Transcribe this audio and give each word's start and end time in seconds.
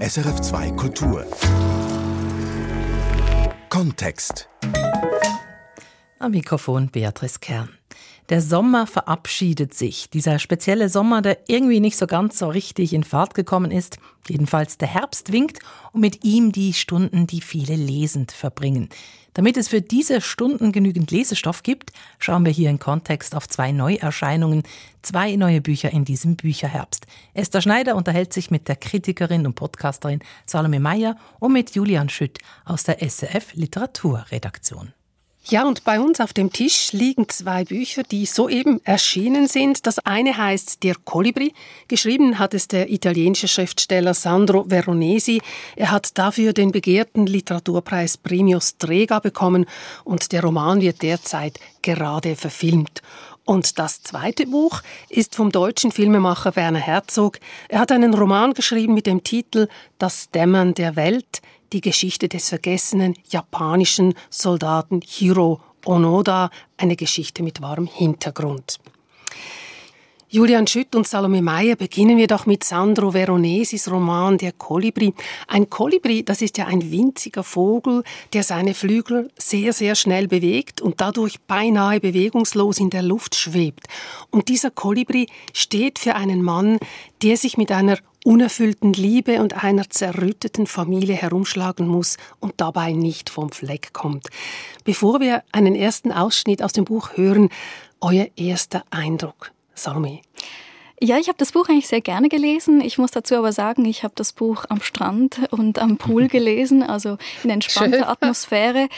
SRF 0.00 0.42
2 0.42 0.70
Kultur. 0.72 1.24
Kontext. 3.70 4.48
Am 6.18 6.32
Mikrofon 6.32 6.88
Beatrice 6.88 7.38
Kern. 7.40 7.70
Der 8.28 8.42
Sommer 8.42 8.86
verabschiedet 8.86 9.72
sich. 9.72 10.10
Dieser 10.10 10.38
spezielle 10.38 10.90
Sommer, 10.90 11.22
der 11.22 11.48
irgendwie 11.48 11.80
nicht 11.80 11.96
so 11.96 12.06
ganz 12.06 12.38
so 12.38 12.48
richtig 12.48 12.92
in 12.92 13.04
Fahrt 13.04 13.34
gekommen 13.34 13.70
ist. 13.70 13.98
Jedenfalls 14.28 14.76
der 14.76 14.88
Herbst 14.88 15.32
winkt 15.32 15.60
und 15.92 16.02
mit 16.02 16.24
ihm 16.24 16.52
die 16.52 16.74
Stunden, 16.74 17.26
die 17.26 17.40
viele 17.40 17.76
lesend 17.76 18.32
verbringen. 18.32 18.90
Damit 19.36 19.58
es 19.58 19.68
für 19.68 19.82
diese 19.82 20.22
Stunden 20.22 20.72
genügend 20.72 21.10
Lesestoff 21.10 21.62
gibt, 21.62 21.92
schauen 22.18 22.46
wir 22.46 22.52
hier 22.52 22.70
in 22.70 22.78
Kontext 22.78 23.34
auf 23.34 23.46
zwei 23.46 23.70
Neuerscheinungen, 23.70 24.62
zwei 25.02 25.36
neue 25.36 25.60
Bücher 25.60 25.90
in 25.90 26.06
diesem 26.06 26.36
Bücherherbst. 26.36 27.06
Esther 27.34 27.60
Schneider 27.60 27.96
unterhält 27.96 28.32
sich 28.32 28.50
mit 28.50 28.66
der 28.66 28.76
Kritikerin 28.76 29.46
und 29.46 29.54
Podcasterin 29.54 30.20
Salome 30.46 30.80
Meyer 30.80 31.18
und 31.38 31.52
mit 31.52 31.74
Julian 31.74 32.08
Schütt 32.08 32.38
aus 32.64 32.84
der 32.84 33.06
SRF 33.06 33.52
Literaturredaktion. 33.52 34.94
Ja, 35.48 35.64
und 35.64 35.84
bei 35.84 36.00
uns 36.00 36.20
auf 36.20 36.32
dem 36.32 36.50
Tisch 36.52 36.92
liegen 36.92 37.28
zwei 37.28 37.62
Bücher, 37.64 38.02
die 38.02 38.26
soeben 38.26 38.80
erschienen 38.82 39.46
sind. 39.46 39.86
Das 39.86 40.00
eine 40.00 40.36
heißt 40.36 40.82
Der 40.82 40.96
Kolibri. 40.96 41.52
Geschrieben 41.86 42.40
hat 42.40 42.52
es 42.52 42.66
der 42.66 42.90
italienische 42.90 43.46
Schriftsteller 43.46 44.12
Sandro 44.12 44.68
Veronesi. 44.68 45.40
Er 45.76 45.92
hat 45.92 46.18
dafür 46.18 46.52
den 46.52 46.72
begehrten 46.72 47.26
Literaturpreis 47.26 48.16
Premio 48.16 48.58
Strega 48.58 49.20
bekommen 49.20 49.66
und 50.02 50.32
der 50.32 50.42
Roman 50.42 50.80
wird 50.80 51.02
derzeit 51.02 51.60
gerade 51.80 52.34
verfilmt. 52.34 53.00
Und 53.46 53.78
das 53.78 54.02
zweite 54.02 54.46
Buch 54.48 54.82
ist 55.08 55.36
vom 55.36 55.52
deutschen 55.52 55.92
Filmemacher 55.92 56.56
Werner 56.56 56.80
Herzog. 56.80 57.38
Er 57.68 57.78
hat 57.78 57.92
einen 57.92 58.12
Roman 58.12 58.54
geschrieben 58.54 58.92
mit 58.92 59.06
dem 59.06 59.22
Titel 59.22 59.68
Das 59.98 60.30
Dämmern 60.30 60.74
der 60.74 60.96
Welt 60.96 61.40
die 61.72 61.80
Geschichte 61.80 62.28
des 62.28 62.48
vergessenen 62.48 63.14
japanischen 63.28 64.14
Soldaten 64.30 65.00
Hiro 65.04 65.60
Onoda, 65.84 66.50
eine 66.76 66.96
Geschichte 66.96 67.42
mit 67.44 67.62
wahrem 67.62 67.86
Hintergrund. 67.86 68.78
Julian 70.36 70.66
Schütt 70.66 70.94
und 70.94 71.08
Salome 71.08 71.40
Meyer 71.40 71.76
beginnen 71.76 72.18
wir 72.18 72.26
doch 72.26 72.44
mit 72.44 72.62
Sandro 72.62 73.14
Veronesis 73.14 73.90
Roman 73.90 74.36
Der 74.36 74.52
Kolibri. 74.52 75.14
Ein 75.48 75.70
Kolibri, 75.70 76.26
das 76.26 76.42
ist 76.42 76.58
ja 76.58 76.66
ein 76.66 76.90
winziger 76.90 77.42
Vogel, 77.42 78.02
der 78.34 78.42
seine 78.42 78.74
Flügel 78.74 79.30
sehr, 79.38 79.72
sehr 79.72 79.94
schnell 79.94 80.28
bewegt 80.28 80.82
und 80.82 81.00
dadurch 81.00 81.40
beinahe 81.40 82.00
bewegungslos 82.00 82.80
in 82.80 82.90
der 82.90 83.00
Luft 83.00 83.34
schwebt. 83.34 83.86
Und 84.30 84.50
dieser 84.50 84.70
Kolibri 84.70 85.26
steht 85.54 85.98
für 85.98 86.16
einen 86.16 86.42
Mann, 86.42 86.80
der 87.22 87.38
sich 87.38 87.56
mit 87.56 87.72
einer 87.72 87.96
unerfüllten 88.22 88.92
Liebe 88.92 89.40
und 89.40 89.64
einer 89.64 89.88
zerrütteten 89.88 90.66
Familie 90.66 91.14
herumschlagen 91.14 91.88
muss 91.88 92.18
und 92.40 92.52
dabei 92.58 92.92
nicht 92.92 93.30
vom 93.30 93.48
Fleck 93.52 93.94
kommt. 93.94 94.28
Bevor 94.84 95.18
wir 95.20 95.44
einen 95.52 95.74
ersten 95.74 96.12
Ausschnitt 96.12 96.62
aus 96.62 96.74
dem 96.74 96.84
Buch 96.84 97.16
hören, 97.16 97.48
euer 98.02 98.26
erster 98.36 98.84
Eindruck, 98.90 99.52
Salome. 99.76 100.20
Ja, 100.98 101.18
ich 101.18 101.28
habe 101.28 101.36
das 101.36 101.52
Buch 101.52 101.68
eigentlich 101.68 101.88
sehr 101.88 102.00
gerne 102.00 102.30
gelesen. 102.30 102.80
Ich 102.80 102.96
muss 102.96 103.10
dazu 103.10 103.34
aber 103.34 103.52
sagen, 103.52 103.84
ich 103.84 104.02
habe 104.02 104.14
das 104.16 104.32
Buch 104.32 104.64
am 104.70 104.80
Strand 104.80 105.40
und 105.50 105.78
am 105.78 105.98
Pool 105.98 106.26
gelesen, 106.28 106.82
also 106.82 107.18
in 107.44 107.50
entspannter 107.50 107.98
Schön. 107.98 108.06
Atmosphäre. 108.06 108.88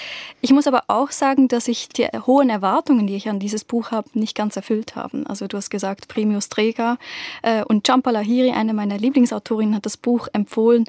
Ich 0.41 0.53
muss 0.53 0.69
aber 0.69 0.85
auch 0.87 1.11
sagen, 1.11 1.49
dass 1.49 1.67
ich 1.67 1.89
die 1.89 2.07
hohen 2.07 2.51
Erwartungen, 2.51 3.09
die 3.09 3.17
ich 3.17 3.29
an 3.29 3.41
dieses 3.41 3.65
Buch 3.65 3.91
habe, 3.91 4.09
nicht 4.15 4.37
ganz 4.37 4.55
erfüllt 4.55 4.95
haben. 4.95 5.27
Also 5.27 5.49
du 5.49 5.57
hast 5.57 5.71
gesagt, 5.71 6.07
Premio 6.07 6.41
Strega 6.41 6.99
äh, 7.43 7.65
und 7.65 7.85
Champa 7.85 8.13
Lahiri, 8.13 8.53
eine 8.53 8.75
meiner 8.75 8.97
Lieblingsautorinnen, 8.97 9.75
hat 9.75 9.85
das 9.85 9.97
Buch 9.97 10.29
empfohlen 10.33 10.85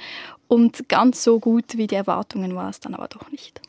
und 0.48 0.90
ganz 0.90 1.24
so 1.24 1.40
gut 1.40 1.76
wie 1.76 1.88
die 1.88 1.96
Erwartungen 1.96 2.56
war 2.56 2.70
es 2.70 2.82
dann 2.82 2.94
aber 2.94 3.08
doch 3.08 3.32
nicht. 3.32 3.62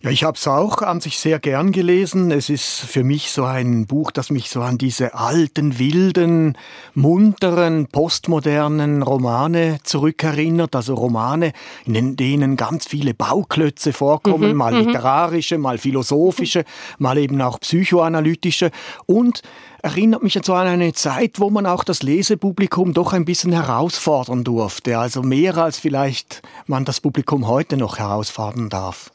Ja, 0.00 0.10
ich 0.10 0.22
habe 0.22 0.36
es 0.36 0.46
auch 0.46 0.80
an 0.82 1.00
sich 1.00 1.18
sehr 1.18 1.40
gern 1.40 1.72
gelesen. 1.72 2.30
Es 2.30 2.50
ist 2.50 2.78
für 2.78 3.02
mich 3.02 3.32
so 3.32 3.42
ein 3.42 3.86
Buch, 3.86 4.12
das 4.12 4.30
mich 4.30 4.48
so 4.48 4.62
an 4.62 4.78
diese 4.78 5.14
alten, 5.14 5.80
wilden, 5.80 6.56
munteren, 6.94 7.88
postmodernen 7.88 9.02
Romane 9.02 9.80
zurückerinnert. 9.82 10.76
Also 10.76 10.94
Romane, 10.94 11.52
in 11.84 12.14
denen 12.14 12.56
ganz 12.56 12.86
viele 12.86 13.12
Bauklötze 13.12 13.92
vorkommen, 13.92 14.52
mhm, 14.52 14.56
mal 14.56 14.72
mhm. 14.72 14.86
literarische, 14.86 15.58
mal 15.58 15.78
philosophische, 15.78 16.64
mal 16.98 17.18
eben 17.18 17.42
auch 17.42 17.58
psychoanalytische 17.58 18.70
und 19.06 19.42
erinnert 19.82 20.22
mich 20.22 20.38
so 20.44 20.54
an 20.54 20.68
eine 20.68 20.92
Zeit, 20.92 21.40
wo 21.40 21.50
man 21.50 21.66
auch 21.66 21.82
das 21.82 22.04
Lesepublikum 22.04 22.94
doch 22.94 23.12
ein 23.12 23.24
bisschen 23.24 23.52
herausfordern 23.52 24.44
durfte. 24.44 24.96
Also 24.96 25.22
mehr 25.22 25.56
als 25.56 25.80
vielleicht 25.80 26.42
man 26.68 26.84
das 26.84 27.00
Publikum 27.00 27.48
heute 27.48 27.76
noch 27.76 27.98
herausfordern 27.98 28.68
darf. 28.68 29.10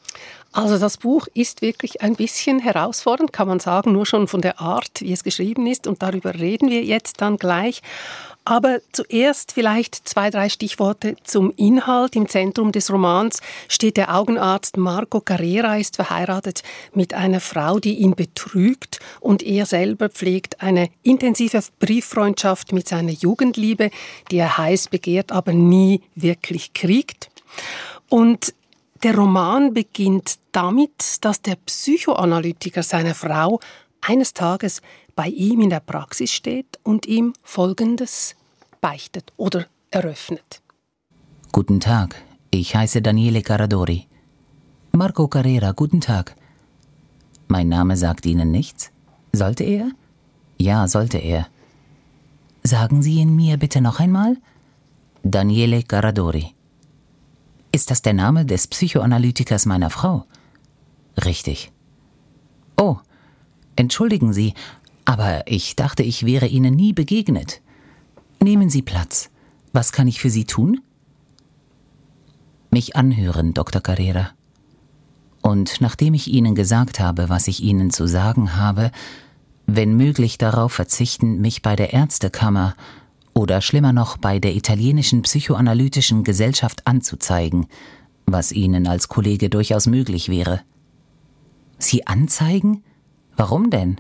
Also 0.54 0.78
das 0.78 0.98
Buch 0.98 1.28
ist 1.34 1.64
wirklich 1.64 2.04
ein 2.04 2.16
bisschen 2.16 2.60
herausfordernd, 2.60 3.34
kann 3.34 3.48
man 3.48 3.60
sagen, 3.60 3.92
nur 3.92 4.06
schon 4.06 4.28
von 4.28 4.42
der 4.42 4.62
Art, 4.62 5.02
wie 5.02 5.12
es 5.12 5.24
geschrieben 5.24 5.66
ist. 5.66 5.88
Und 5.88 6.04
darüber 6.04 6.36
reden 6.36 6.70
wir 6.70 6.84
jetzt 6.84 7.22
dann 7.22 7.38
gleich. 7.38 7.82
Aber 8.46 8.80
zuerst 8.92 9.54
vielleicht 9.54 10.08
zwei, 10.08 10.30
drei 10.30 10.50
Stichworte 10.50 11.16
zum 11.24 11.54
Inhalt. 11.56 12.16
Im 12.16 12.28
Zentrum 12.28 12.72
des 12.72 12.92
Romans 12.92 13.42
steht 13.68 13.98
der 13.98 14.14
Augenarzt 14.14 14.78
Marco 14.78 15.22
Carrera, 15.22 15.78
ist 15.78 15.96
verheiratet 15.96 16.62
mit 16.94 17.16
einer 17.16 17.40
Frau, 17.40 17.80
die 17.80 17.96
ihn 17.96 18.16
betrügt 18.16 19.00
und 19.22 19.42
er 19.42 19.66
selber 19.66 20.10
pflegt 20.10 20.62
eine 20.62 20.90
intensive 21.02 21.62
Brieffreundschaft 21.80 22.74
mit 22.74 22.88
seiner 22.88 23.12
Jugendliebe, 23.12 23.90
die 24.30 24.38
er 24.38 24.58
heiß 24.58 24.90
begehrt, 24.90 25.32
aber 25.32 25.54
nie 25.54 26.02
wirklich 26.16 26.74
kriegt. 26.74 27.32
Und 28.10 28.54
der 29.04 29.16
Roman 29.16 29.74
beginnt 29.74 30.40
damit, 30.52 31.18
dass 31.22 31.42
der 31.42 31.56
Psychoanalytiker 31.56 32.84
seiner 32.84 33.14
Frau 33.14 33.60
eines 34.02 34.34
Tages 34.34 34.82
bei 35.16 35.28
ihm 35.28 35.62
in 35.62 35.70
der 35.70 35.82
Praxis 35.82 36.32
steht 36.32 36.80
und 36.84 37.06
ihm 37.06 37.34
Folgendes 37.44 38.36
beichtet 38.82 39.32
oder 39.38 39.66
eröffnet. 39.92 40.62
Guten 41.52 41.80
Tag, 41.80 42.16
ich 42.50 42.76
heiße 42.76 43.02
Daniele 43.02 43.42
Caradori. 43.42 44.08
Marco 44.94 45.28
Carrera, 45.28 45.72
guten 45.72 46.02
Tag. 46.02 46.36
Mein 47.48 47.68
Name 47.70 47.98
sagt 47.98 48.26
Ihnen 48.26 48.52
nichts? 48.52 48.92
Sollte 49.32 49.64
er? 49.64 49.92
Ja, 50.58 50.88
sollte 50.88 51.18
er. 51.18 51.48
Sagen 52.64 53.02
Sie 53.04 53.16
ihn 53.16 53.36
mir 53.36 53.58
bitte 53.58 53.82
noch 53.82 54.00
einmal? 54.00 54.38
Daniele 55.24 55.84
Caradori. 55.84 56.54
Ist 57.76 57.90
das 57.90 58.04
der 58.04 58.14
Name 58.14 58.46
des 58.46 58.68
Psychoanalytikers 58.68 59.66
meiner 59.66 59.90
Frau? 59.90 60.26
Richtig. 61.26 61.72
Oh, 62.78 62.98
entschuldigen 63.76 64.32
Sie, 64.32 64.54
aber 65.06 65.48
ich 65.48 65.76
dachte, 65.76 66.04
ich 66.04 66.24
wäre 66.24 66.46
Ihnen 66.46 66.76
nie 66.76 66.94
begegnet. 66.94 67.62
Nehmen 68.40 68.70
Sie 68.70 68.84
Platz. 68.84 69.32
Was 69.72 69.92
kann 69.92 70.08
ich 70.08 70.22
für 70.22 70.30
Sie 70.30 70.46
tun? 70.46 70.82
Mich 72.70 72.96
anhören, 72.96 73.56
Dr. 73.56 73.82
Carrera. 73.82 74.30
Und 75.42 75.82
nachdem 75.82 76.14
ich 76.14 76.28
Ihnen 76.28 76.54
gesagt 76.54 77.00
habe, 77.00 77.28
was 77.28 77.48
ich 77.48 77.64
Ihnen 77.64 77.90
zu 77.90 78.06
sagen 78.06 78.56
habe, 78.56 78.92
wenn 79.66 79.98
möglich 79.98 80.38
darauf 80.38 80.74
verzichten, 80.74 81.42
mich 81.42 81.64
bei 81.64 81.76
der 81.76 81.92
Ärztekammer 81.92 82.76
oder 83.34 83.62
schlimmer 83.62 83.94
noch 83.94 84.18
bei 84.18 84.40
der 84.40 84.56
italienischen 84.56 85.22
psychoanalytischen 85.24 86.24
Gesellschaft 86.24 86.86
anzuzeigen, 86.86 87.68
was 88.26 88.52
Ihnen 88.52 88.88
als 88.88 89.10
Kollege 89.10 89.50
durchaus 89.50 89.88
möglich 89.88 90.30
wäre. 90.30 90.62
Sie 91.78 92.08
anzeigen? 92.08 92.84
Warum 93.36 93.70
denn? 93.70 94.00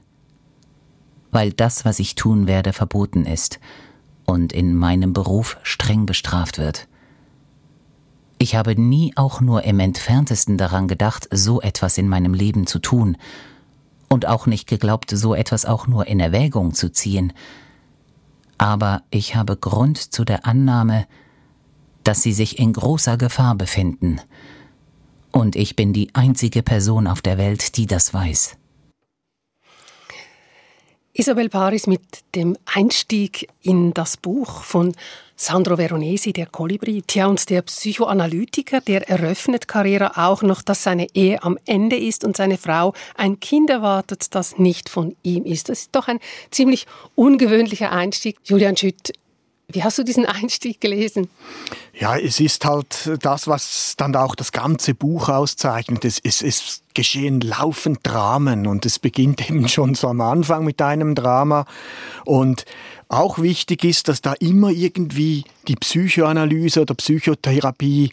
Weil 1.31 1.51
das, 1.51 1.83
was 1.83 1.99
ich 1.99 2.16
tun 2.16 2.47
werde, 2.47 2.73
verboten 2.73 3.25
ist 3.25 3.59
und 4.25 4.53
in 4.53 4.75
meinem 4.75 5.13
Beruf 5.13 5.57
streng 5.63 6.05
bestraft 6.05 6.57
wird. 6.57 6.88
Ich 8.38 8.56
habe 8.56 8.80
nie 8.80 9.13
auch 9.15 9.41
nur 9.41 9.63
im 9.63 9.80
entferntesten 9.80 10.57
daran 10.57 10.88
gedacht, 10.88 11.27
so 11.31 11.62
etwas 11.62 11.97
in 11.97 12.07
meinem 12.07 12.33
Leben 12.33 12.68
zu 12.68 12.80
tun, 12.80 13.18
und 14.09 14.27
auch 14.27 14.45
nicht 14.45 14.68
geglaubt, 14.68 15.09
so 15.09 15.33
etwas 15.33 15.65
auch 15.65 15.88
nur 15.88 16.07
in 16.07 16.19
Erwägung 16.19 16.74
zu 16.74 16.91
ziehen, 16.91 17.33
aber 18.63 19.04
ich 19.12 19.36
habe 19.36 19.57
Grund 19.57 19.98
zu 19.98 20.24
der 20.24 20.45
Annahme, 20.45 21.06
dass 22.06 22.24
Sie 22.24 22.31
sich 22.31 22.60
in 22.60 22.71
großer 22.71 23.18
Gefahr 23.18 23.56
befinden. 23.56 24.21
Und 25.33 25.57
ich 25.57 25.75
bin 25.75 25.92
die 25.92 26.15
einzige 26.15 26.63
Person 26.63 27.06
auf 27.06 27.21
der 27.21 27.38
Welt, 27.38 27.75
die 27.75 27.88
das 27.88 28.13
weiß. 28.13 28.56
Isabel 31.12 31.50
Paris 31.50 31.88
mit 31.88 32.24
dem 32.36 32.56
Einstieg 32.63 33.50
in 33.62 33.94
das 33.94 34.15
Buch 34.15 34.63
von 34.63 34.95
Sandro 35.44 35.78
Veronesi, 35.78 36.31
der 36.31 36.45
Kolibri. 36.45 37.04
Tja, 37.06 37.28
und 37.28 37.50
der 37.50 37.63
Psychoanalytiker, 37.63 38.80
der 38.80 39.10
eröffnet 39.10 39.68
Carrera 39.68 40.28
auch 40.28 40.42
noch, 40.42 40.62
dass 40.62 40.84
seine 40.84 41.07
Ehe 41.13 41.44
am 41.44 41.57
Ende 41.66 41.98
ist 41.98 42.24
und 42.24 42.38
seine 42.38 42.57
Frau 42.57 42.94
ein 43.16 43.42
Kind 43.42 43.69
erwartet, 43.69 44.34
das 44.36 44.57
nicht 44.57 44.88
von 44.88 45.18
ihm 45.22 45.44
ist. 45.44 45.68
Das 45.68 45.81
ist 45.81 45.90
doch 45.94 46.07
ein 46.07 46.19
ziemlich 46.50 46.88
ungewöhnlicher 47.16 47.92
Einstieg. 47.92 48.38
Julian 48.45 48.78
Schütt, 48.78 49.12
Wie 49.68 49.84
hast 49.84 49.98
du 49.98 50.04
diesen 50.04 50.25
Einstieg 50.25 50.80
gelesen? 50.80 51.30
Ja, 51.94 52.18
es 52.18 52.40
ist 52.40 52.63
halt 52.63 53.12
das, 53.22 53.48
was 53.48 53.95
dann 53.98 54.16
auch 54.16 54.36
das 54.36 54.51
ganze 54.51 54.94
Buch 54.94 55.30
auszeichnet. 55.30 56.06
Es, 56.06 56.19
es, 56.24 56.42
es 56.42 56.84
geschehen 56.94 57.42
laufend 57.42 58.00
Dramen 58.04 58.68
und 58.68 58.86
es 58.86 59.00
beginnt 59.00 59.50
eben 59.50 59.68
schon 59.68 59.95
so 59.95 60.07
am 60.07 60.22
Anfang 60.22 60.63
mit 60.63 60.81
einem 60.81 61.16
Drama. 61.16 61.66
Und 62.24 62.66
auch 63.19 63.39
wichtig 63.39 63.83
ist, 63.83 64.07
dass 64.07 64.21
da 64.21 64.33
immer 64.33 64.69
irgendwie 64.69 65.45
die 65.68 65.75
Psychoanalyse 65.75 66.81
oder 66.81 66.94
Psychotherapie 66.95 68.12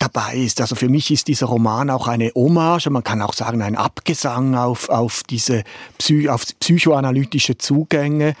dabei 0.00 0.36
ist. 0.36 0.60
Also 0.60 0.74
für 0.74 0.88
mich 0.88 1.10
ist 1.10 1.28
dieser 1.28 1.46
Roman 1.46 1.90
auch 1.90 2.08
eine 2.08 2.32
Hommage, 2.34 2.88
man 2.88 3.04
kann 3.04 3.20
auch 3.22 3.34
sagen 3.34 3.62
ein 3.62 3.76
Abgesang 3.76 4.54
auf, 4.54 4.88
auf 4.88 5.22
diese 5.28 5.62
Psy 5.98 6.28
auf 6.28 6.46
psychoanalytische 6.58 7.58
Zugänge. 7.58 8.34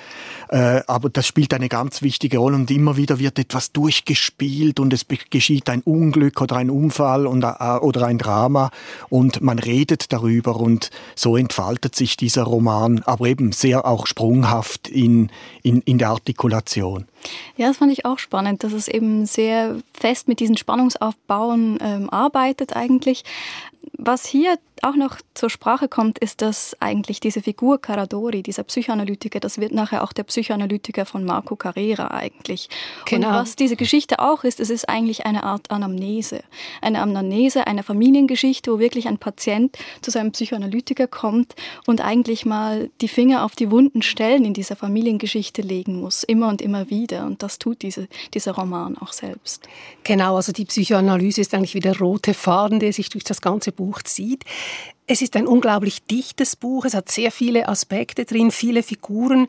Äh, 0.50 0.82
aber 0.88 1.10
das 1.10 1.28
spielt 1.28 1.54
eine 1.54 1.68
ganz 1.68 2.02
wichtige 2.02 2.38
Rolle 2.38 2.56
und 2.56 2.70
immer 2.72 2.96
wieder 2.96 3.20
wird 3.20 3.38
etwas 3.38 3.70
durchgespielt 3.70 4.80
und 4.80 4.92
es 4.92 5.06
geschieht 5.30 5.70
ein 5.70 5.80
Unglück 5.82 6.40
oder 6.40 6.56
ein 6.56 6.70
Unfall 6.70 7.28
und, 7.28 7.44
äh, 7.44 7.78
oder 7.80 8.06
ein 8.06 8.18
Drama 8.18 8.72
und 9.08 9.42
man 9.42 9.60
redet 9.60 10.12
darüber 10.12 10.56
und 10.56 10.90
so 11.14 11.36
entfaltet 11.36 11.94
sich 11.94 12.16
dieser 12.16 12.42
Roman, 12.42 13.00
aber 13.04 13.26
eben 13.26 13.52
sehr 13.52 13.86
auch 13.86 14.08
sprunghaft 14.08 14.88
in, 14.88 15.30
in, 15.62 15.82
in 15.82 15.98
der 15.98 16.08
Artikulation. 16.08 17.06
Ja, 17.56 17.68
das 17.68 17.76
fand 17.76 17.92
ich 17.92 18.04
auch 18.04 18.18
spannend, 18.18 18.64
dass 18.64 18.72
es 18.72 18.88
eben 18.88 19.26
sehr 19.26 19.76
fest 19.92 20.26
mit 20.26 20.40
diesen 20.40 20.56
Spannungsaufbauen 20.56 21.78
ähm, 21.80 22.10
arbeitet 22.10 22.74
eigentlich. 22.74 23.22
Was 24.02 24.24
hier 24.24 24.58
auch 24.82 24.96
noch 24.96 25.18
zur 25.34 25.50
Sprache 25.50 25.88
kommt, 25.88 26.18
ist, 26.18 26.42
dass 26.42 26.76
eigentlich 26.80 27.20
diese 27.20 27.42
Figur 27.42 27.80
Caradori, 27.80 28.42
dieser 28.42 28.64
Psychoanalytiker, 28.64 29.40
das 29.40 29.58
wird 29.58 29.72
nachher 29.72 30.02
auch 30.02 30.12
der 30.12 30.24
Psychoanalytiker 30.24 31.04
von 31.04 31.24
Marco 31.24 31.56
Carrera 31.56 32.08
eigentlich. 32.08 32.68
Genau. 33.04 33.28
Und 33.28 33.34
was 33.34 33.56
diese 33.56 33.76
Geschichte 33.76 34.18
auch 34.20 34.44
ist, 34.44 34.60
es 34.60 34.70
ist 34.70 34.88
eigentlich 34.88 35.26
eine 35.26 35.44
Art 35.44 35.70
Anamnese. 35.70 36.42
Eine 36.80 37.02
Anamnese 37.02 37.66
einer 37.66 37.82
Familiengeschichte, 37.82 38.72
wo 38.72 38.78
wirklich 38.78 39.08
ein 39.08 39.18
Patient 39.18 39.76
zu 40.00 40.10
seinem 40.10 40.32
Psychoanalytiker 40.32 41.06
kommt 41.06 41.54
und 41.86 42.00
eigentlich 42.00 42.46
mal 42.46 42.90
die 43.00 43.08
Finger 43.08 43.44
auf 43.44 43.54
die 43.54 43.70
wunden 43.70 44.02
Stellen 44.02 44.44
in 44.44 44.54
dieser 44.54 44.76
Familiengeschichte 44.76 45.62
legen 45.62 46.00
muss, 46.00 46.22
immer 46.22 46.48
und 46.48 46.62
immer 46.62 46.90
wieder. 46.90 47.26
Und 47.26 47.42
das 47.42 47.58
tut 47.58 47.82
diese, 47.82 48.08
dieser 48.34 48.52
Roman 48.52 48.96
auch 48.98 49.12
selbst. 49.12 49.68
Genau, 50.04 50.36
also 50.36 50.52
die 50.52 50.64
Psychoanalyse 50.64 51.40
ist 51.40 51.54
eigentlich 51.54 51.74
wie 51.74 51.80
der 51.80 51.98
rote 51.98 52.34
Faden, 52.34 52.80
der 52.80 52.92
sich 52.92 53.10
durch 53.10 53.24
das 53.24 53.40
ganze 53.40 53.72
Buch 53.72 53.89
zieht. 53.98 54.44
Es 55.06 55.22
ist 55.22 55.34
ein 55.36 55.46
unglaublich 55.46 56.04
dichtes 56.04 56.54
Buch. 56.54 56.84
Es 56.84 56.94
hat 56.94 57.10
sehr 57.10 57.32
viele 57.32 57.68
Aspekte 57.68 58.24
drin, 58.24 58.52
viele 58.52 58.82
Figuren. 58.82 59.48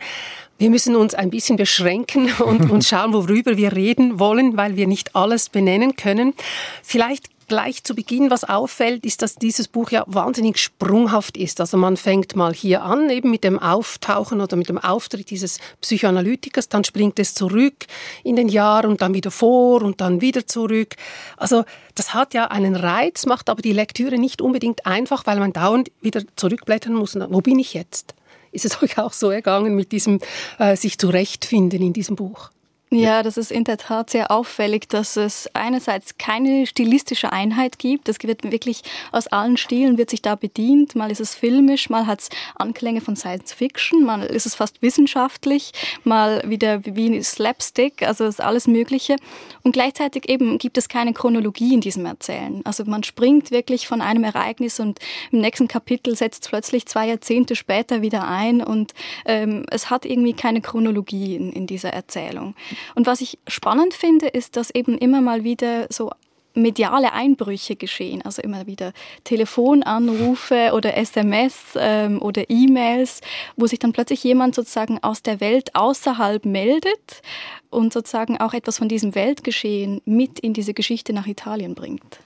Wir 0.57 0.69
müssen 0.69 0.95
uns 0.95 1.13
ein 1.13 1.29
bisschen 1.29 1.55
beschränken 1.55 2.31
und, 2.39 2.71
und 2.71 2.83
schauen, 2.85 3.13
worüber 3.13 3.57
wir 3.57 3.73
reden 3.73 4.19
wollen, 4.19 4.57
weil 4.57 4.75
wir 4.75 4.87
nicht 4.87 5.15
alles 5.15 5.49
benennen 5.49 5.95
können. 5.95 6.33
Vielleicht 6.81 7.29
gleich 7.51 7.83
zu 7.83 7.95
Beginn, 7.95 8.29
was 8.29 8.45
auffällt, 8.45 9.05
ist, 9.05 9.21
dass 9.21 9.35
dieses 9.35 9.67
Buch 9.67 9.91
ja 9.91 10.05
wahnsinnig 10.07 10.57
sprunghaft 10.57 11.35
ist. 11.35 11.59
Also 11.59 11.75
man 11.75 11.97
fängt 11.97 12.33
mal 12.33 12.53
hier 12.53 12.81
an, 12.81 13.09
eben 13.09 13.29
mit 13.29 13.43
dem 13.43 13.59
Auftauchen 13.59 14.39
oder 14.39 14.55
mit 14.55 14.69
dem 14.69 14.77
Auftritt 14.77 15.29
dieses 15.31 15.59
Psychoanalytikers, 15.81 16.69
dann 16.69 16.85
springt 16.85 17.19
es 17.19 17.33
zurück 17.33 17.87
in 18.23 18.37
den 18.37 18.47
Jahr 18.47 18.85
und 18.85 19.01
dann 19.01 19.13
wieder 19.13 19.31
vor 19.31 19.81
und 19.81 19.99
dann 19.99 20.21
wieder 20.21 20.47
zurück. 20.47 20.95
Also 21.35 21.65
das 21.93 22.13
hat 22.13 22.33
ja 22.33 22.45
einen 22.45 22.77
Reiz, 22.77 23.25
macht 23.25 23.49
aber 23.49 23.61
die 23.61 23.73
Lektüre 23.73 24.17
nicht 24.17 24.41
unbedingt 24.41 24.85
einfach, 24.85 25.25
weil 25.25 25.39
man 25.39 25.51
dauernd 25.51 25.91
wieder 25.99 26.21
zurückblättern 26.37 26.93
muss. 26.93 27.17
Wo 27.19 27.41
bin 27.41 27.59
ich 27.59 27.73
jetzt? 27.73 28.13
Ist 28.53 28.63
es 28.63 28.81
euch 28.81 28.97
auch 28.97 29.11
so 29.11 29.29
ergangen 29.29 29.75
mit 29.75 29.91
diesem 29.91 30.21
äh, 30.57 30.77
sich 30.77 30.97
zurechtfinden 30.97 31.81
in 31.81 31.91
diesem 31.91 32.15
Buch? 32.15 32.49
Ja, 32.93 33.23
das 33.23 33.37
ist 33.37 33.53
in 33.53 33.63
der 33.63 33.77
Tat 33.77 34.09
sehr 34.09 34.31
auffällig, 34.31 34.89
dass 34.89 35.15
es 35.15 35.49
einerseits 35.53 36.17
keine 36.17 36.67
stilistische 36.67 37.31
Einheit 37.31 37.79
gibt. 37.79 38.09
Es 38.09 38.21
wird 38.21 38.43
wirklich 38.43 38.81
aus 39.13 39.27
allen 39.27 39.55
Stilen 39.55 39.97
wird 39.97 40.09
sich 40.09 40.21
da 40.21 40.35
bedient. 40.35 40.93
Mal 40.93 41.09
ist 41.09 41.21
es 41.21 41.33
filmisch, 41.33 41.89
mal 41.89 42.05
hat 42.05 42.19
es 42.19 42.29
Anklänge 42.55 42.99
von 42.99 43.15
Science 43.15 43.53
Fiction, 43.53 44.03
mal 44.03 44.23
ist 44.23 44.45
es 44.45 44.55
fast 44.55 44.81
wissenschaftlich, 44.81 45.71
mal 46.03 46.43
wieder 46.45 46.85
wie 46.85 47.23
Slapstick, 47.23 48.05
also 48.05 48.25
ist 48.25 48.41
alles 48.41 48.67
Mögliche. 48.67 49.15
Und 49.63 49.71
gleichzeitig 49.71 50.27
eben 50.27 50.57
gibt 50.57 50.77
es 50.77 50.89
keine 50.89 51.13
Chronologie 51.13 51.73
in 51.73 51.79
diesem 51.79 52.05
Erzählen. 52.05 52.59
Also 52.65 52.83
man 52.83 53.03
springt 53.03 53.51
wirklich 53.51 53.87
von 53.87 54.01
einem 54.01 54.25
Ereignis 54.25 54.81
und 54.81 54.99
im 55.31 55.39
nächsten 55.39 55.69
Kapitel 55.69 56.17
setzt 56.17 56.49
plötzlich 56.49 56.87
zwei 56.87 57.07
Jahrzehnte 57.07 57.55
später 57.55 58.01
wieder 58.01 58.27
ein 58.27 58.61
und 58.61 58.93
ähm, 59.23 59.65
es 59.71 59.89
hat 59.89 60.05
irgendwie 60.05 60.33
keine 60.33 60.59
Chronologie 60.59 61.37
in, 61.37 61.53
in 61.53 61.67
dieser 61.67 61.93
Erzählung. 61.93 62.53
Und 62.95 63.07
was 63.07 63.21
ich 63.21 63.39
spannend 63.47 63.93
finde, 63.93 64.27
ist, 64.27 64.57
dass 64.57 64.69
eben 64.71 64.97
immer 64.97 65.21
mal 65.21 65.43
wieder 65.43 65.87
so 65.89 66.11
mediale 66.53 67.13
Einbrüche 67.13 67.75
geschehen, 67.75 68.21
also 68.23 68.41
immer 68.41 68.67
wieder 68.67 68.93
Telefonanrufe 69.23 70.71
oder 70.73 70.97
SMS 70.97 71.55
ähm, 71.75 72.21
oder 72.21 72.49
E-Mails, 72.49 73.21
wo 73.55 73.67
sich 73.67 73.79
dann 73.79 73.93
plötzlich 73.93 74.23
jemand 74.23 74.55
sozusagen 74.55 74.99
aus 75.01 75.23
der 75.23 75.39
Welt 75.39 75.75
außerhalb 75.75 76.45
meldet 76.45 77.21
und 77.69 77.93
sozusagen 77.93 78.37
auch 78.37 78.53
etwas 78.53 78.77
von 78.77 78.89
diesem 78.89 79.15
Weltgeschehen 79.15 80.01
mit 80.05 80.39
in 80.39 80.53
diese 80.53 80.73
Geschichte 80.73 81.13
nach 81.13 81.27
Italien 81.27 81.73
bringt. 81.73 82.19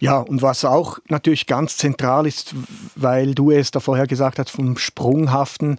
Ja, 0.00 0.18
und 0.18 0.42
was 0.42 0.64
auch 0.64 0.98
natürlich 1.08 1.46
ganz 1.46 1.76
zentral 1.76 2.26
ist, 2.26 2.54
weil 2.96 3.34
du 3.34 3.52
es 3.52 3.70
da 3.70 3.78
vorher 3.78 4.08
gesagt 4.08 4.40
hast, 4.40 4.50
vom 4.50 4.76
Sprunghaften, 4.76 5.78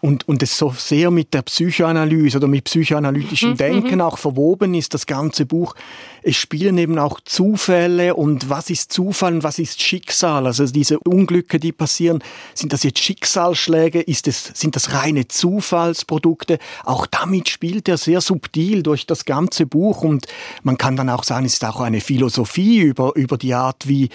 und, 0.00 0.28
und 0.28 0.42
es 0.42 0.56
so 0.56 0.74
sehr 0.76 1.10
mit 1.10 1.32
der 1.34 1.42
Psychoanalyse 1.42 2.38
oder 2.38 2.48
mit 2.48 2.64
psychoanalytischem 2.64 3.50
mhm, 3.50 3.56
Denken 3.56 3.94
mhm. 3.96 4.00
auch 4.02 4.18
verwoben 4.18 4.74
ist, 4.74 4.94
das 4.94 5.06
ganze 5.06 5.46
Buch. 5.46 5.74
Es 6.22 6.36
spielen 6.36 6.76
eben 6.76 6.98
auch 6.98 7.20
Zufälle 7.20 8.14
und 8.14 8.50
was 8.50 8.68
ist 8.68 8.92
Zufall 8.92 9.34
und 9.34 9.44
was 9.44 9.58
ist 9.58 9.80
Schicksal? 9.80 10.46
Also 10.46 10.66
diese 10.66 10.98
Unglücke, 10.98 11.60
die 11.60 11.72
passieren, 11.72 12.22
sind 12.52 12.72
das 12.72 12.82
jetzt 12.82 12.98
Schicksalsschläge? 12.98 14.00
Ist 14.00 14.26
es, 14.26 14.50
sind 14.54 14.76
das 14.76 14.92
reine 14.92 15.28
Zufallsprodukte? 15.28 16.58
Auch 16.84 17.06
damit 17.06 17.48
spielt 17.48 17.88
er 17.88 17.96
sehr 17.96 18.20
subtil 18.20 18.82
durch 18.82 19.06
das 19.06 19.24
ganze 19.24 19.66
Buch 19.66 20.02
und 20.02 20.26
man 20.62 20.78
kann 20.78 20.96
dann 20.96 21.10
auch 21.10 21.24
sagen, 21.24 21.46
es 21.46 21.54
ist 21.54 21.64
auch 21.64 21.80
eine 21.80 22.00
Philosophie 22.00 22.80
über, 22.80 23.12
über 23.14 23.38
die 23.38 23.54
Art, 23.54 23.86
wie, 23.86 24.10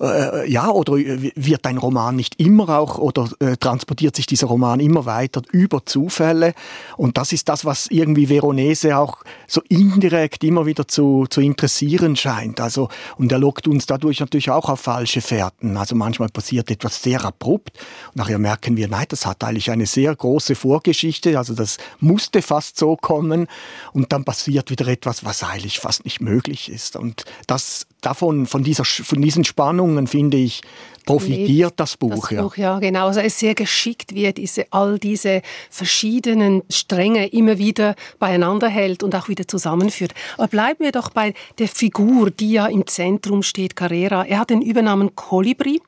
äh, 0.00 0.50
ja, 0.50 0.68
oder 0.68 0.96
wird 0.96 1.66
ein 1.66 1.78
Roman 1.78 2.14
nicht 2.14 2.38
immer 2.38 2.68
auch, 2.78 2.98
oder 2.98 3.30
äh, 3.40 3.56
transportiert 3.56 4.16
sich 4.16 4.26
dieser 4.26 4.48
Roman 4.48 4.80
immer 4.80 5.06
weiter 5.06 5.33
erweitert 5.34 5.46
über 5.52 5.84
Zufälle. 5.84 6.54
Und 6.96 7.18
das 7.18 7.32
ist 7.32 7.48
das, 7.48 7.64
was 7.64 7.86
irgendwie 7.88 8.28
Veronese 8.28 8.96
auch 8.96 9.22
so 9.46 9.60
indirekt 9.68 10.44
immer 10.44 10.66
wieder 10.66 10.86
zu, 10.88 11.26
zu 11.28 11.40
interessieren 11.40 12.16
scheint. 12.16 12.60
Also, 12.60 12.88
und 13.16 13.32
er 13.32 13.38
lockt 13.38 13.66
uns 13.66 13.86
dadurch 13.86 14.20
natürlich 14.20 14.50
auch 14.50 14.68
auf 14.68 14.80
falsche 14.80 15.20
Fährten. 15.20 15.76
Also 15.76 15.94
manchmal 15.94 16.28
passiert 16.28 16.70
etwas 16.70 17.02
sehr 17.02 17.24
abrupt. 17.24 17.78
Und 18.08 18.16
nachher 18.16 18.38
merken 18.38 18.76
wir, 18.76 18.88
nein, 18.88 19.06
das 19.08 19.26
hat 19.26 19.42
eigentlich 19.44 19.70
eine 19.70 19.86
sehr 19.86 20.14
große 20.14 20.54
Vorgeschichte. 20.54 21.38
Also 21.38 21.54
das 21.54 21.78
musste 22.00 22.42
fast 22.42 22.78
so 22.78 22.96
kommen. 22.96 23.46
Und 23.92 24.12
dann 24.12 24.24
passiert 24.24 24.70
wieder 24.70 24.86
etwas, 24.88 25.24
was 25.24 25.42
eigentlich 25.42 25.80
fast 25.80 26.04
nicht 26.04 26.20
möglich 26.20 26.70
ist. 26.70 26.96
Und 26.96 27.24
das, 27.46 27.86
davon, 28.00 28.46
von, 28.46 28.62
dieser, 28.62 28.84
von 28.84 29.20
diesen 29.20 29.44
Spannungen, 29.44 30.06
finde 30.06 30.36
ich, 30.36 30.62
profitiert 31.04 31.74
das 31.76 31.96
Buch. 31.96 32.28
Das 32.28 32.30
ja. 32.30 32.42
Buch, 32.42 32.56
ja, 32.56 32.78
genau. 32.78 33.06
Also 33.06 33.20
es 33.20 33.38
sehr 33.38 33.54
geschickt 33.54 34.14
wird, 34.14 34.38
diese, 34.38 34.66
all 34.70 34.98
diese 34.98 35.42
verschiedenen 35.70 36.62
Stränge 36.68 37.26
immer 37.28 37.58
wieder 37.58 37.94
beieinander 38.18 38.68
hält 38.68 39.02
und 39.02 39.14
auch 39.14 39.28
wieder 39.28 39.46
zusammenführt. 39.46 40.12
Aber 40.36 40.48
bleiben 40.48 40.84
wir 40.84 40.92
doch 40.92 41.10
bei 41.10 41.34
der 41.58 41.68
Figur, 41.68 42.30
die 42.30 42.52
ja 42.52 42.66
im 42.66 42.86
Zentrum 42.86 43.42
steht, 43.42 43.76
Carrera. 43.76 44.24
Er 44.24 44.38
hat 44.40 44.50
den 44.50 44.62
Übernamen 44.62 45.14
Kolibri 45.14 45.80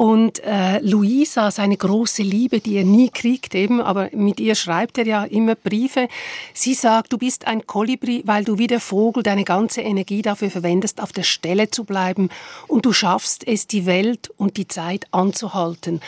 und 0.00 0.42
äh, 0.44 0.78
Luisa, 0.78 1.50
seine 1.50 1.76
große 1.76 2.22
Liebe, 2.22 2.60
die 2.60 2.76
er 2.76 2.84
nie 2.84 3.10
kriegt 3.10 3.54
eben, 3.54 3.82
aber 3.82 4.08
mit 4.14 4.40
ihr 4.40 4.54
schreibt 4.54 4.96
er 4.96 5.06
ja 5.06 5.24
immer 5.24 5.56
Briefe. 5.56 6.08
Sie 6.54 6.72
sagt, 6.72 7.12
du 7.12 7.18
bist 7.18 7.46
ein 7.46 7.66
Kolibri, 7.66 8.22
weil 8.24 8.42
du 8.44 8.56
wie 8.56 8.66
der 8.66 8.80
Vogel 8.80 9.22
deine 9.22 9.44
ganze 9.44 9.82
Energie 9.82 10.22
dafür 10.22 10.50
verwendest, 10.50 11.02
auf 11.02 11.12
der 11.12 11.24
Stelle 11.24 11.70
zu 11.70 11.84
bleiben 11.84 12.30
und 12.66 12.86
du 12.86 12.94
schaffst 12.94 13.46
es, 13.46 13.66
die 13.66 13.84
Welt 13.84 14.30
und 14.38 14.56
die 14.56 14.66
Zeit 14.66 15.04
anzuhalten. 15.10 16.00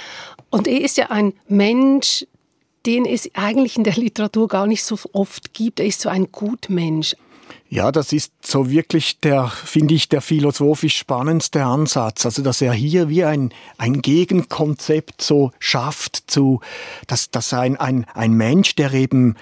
Und 0.49 0.69
er 0.69 0.81
ist 0.81 0.97
ja 0.97 1.11
ein 1.11 1.35
Mensch, 1.47 2.25
den 2.87 3.05
es 3.05 3.29
eigentlich 3.35 3.77
in 3.77 3.85
der 3.85 3.97
Literatur 3.97 4.49
gar 4.49 4.67
nicht 4.67 4.85
so 4.85 4.99
oft 5.13 5.53
gibt. 5.53 5.81
Er 5.81 5.87
ist 5.87 6.01
so 6.01 6.09
ein 6.09 6.33
Gutmensch, 6.33 7.15
ja, 7.73 7.91
das 7.91 8.13
ist 8.13 8.35
so 8.45 8.69
wirklich 8.69 9.21
der, 9.21 9.49
finde 9.49 9.95
ich, 9.95 10.11
der 10.11 10.21
philosophisch 10.21 10.99
spannendste 10.99 11.65
Ansatz. 11.65 12.27
Also, 12.27 12.43
dass 12.43 12.61
er 12.61 12.75
hier 12.75 13.09
wie 13.09 13.25
ein, 13.25 13.51
ein 13.79 14.03
Gegenkonzept 14.03 15.23
so 15.23 15.53
schafft 15.59 16.25
zu, 16.27 16.61
dass, 17.07 17.31
dass 17.31 17.55
ein, 17.55 17.79
ein, 17.79 18.05
ein 18.13 18.35
Mensch, 18.35 18.75
der 18.75 18.93
eben 18.93 19.37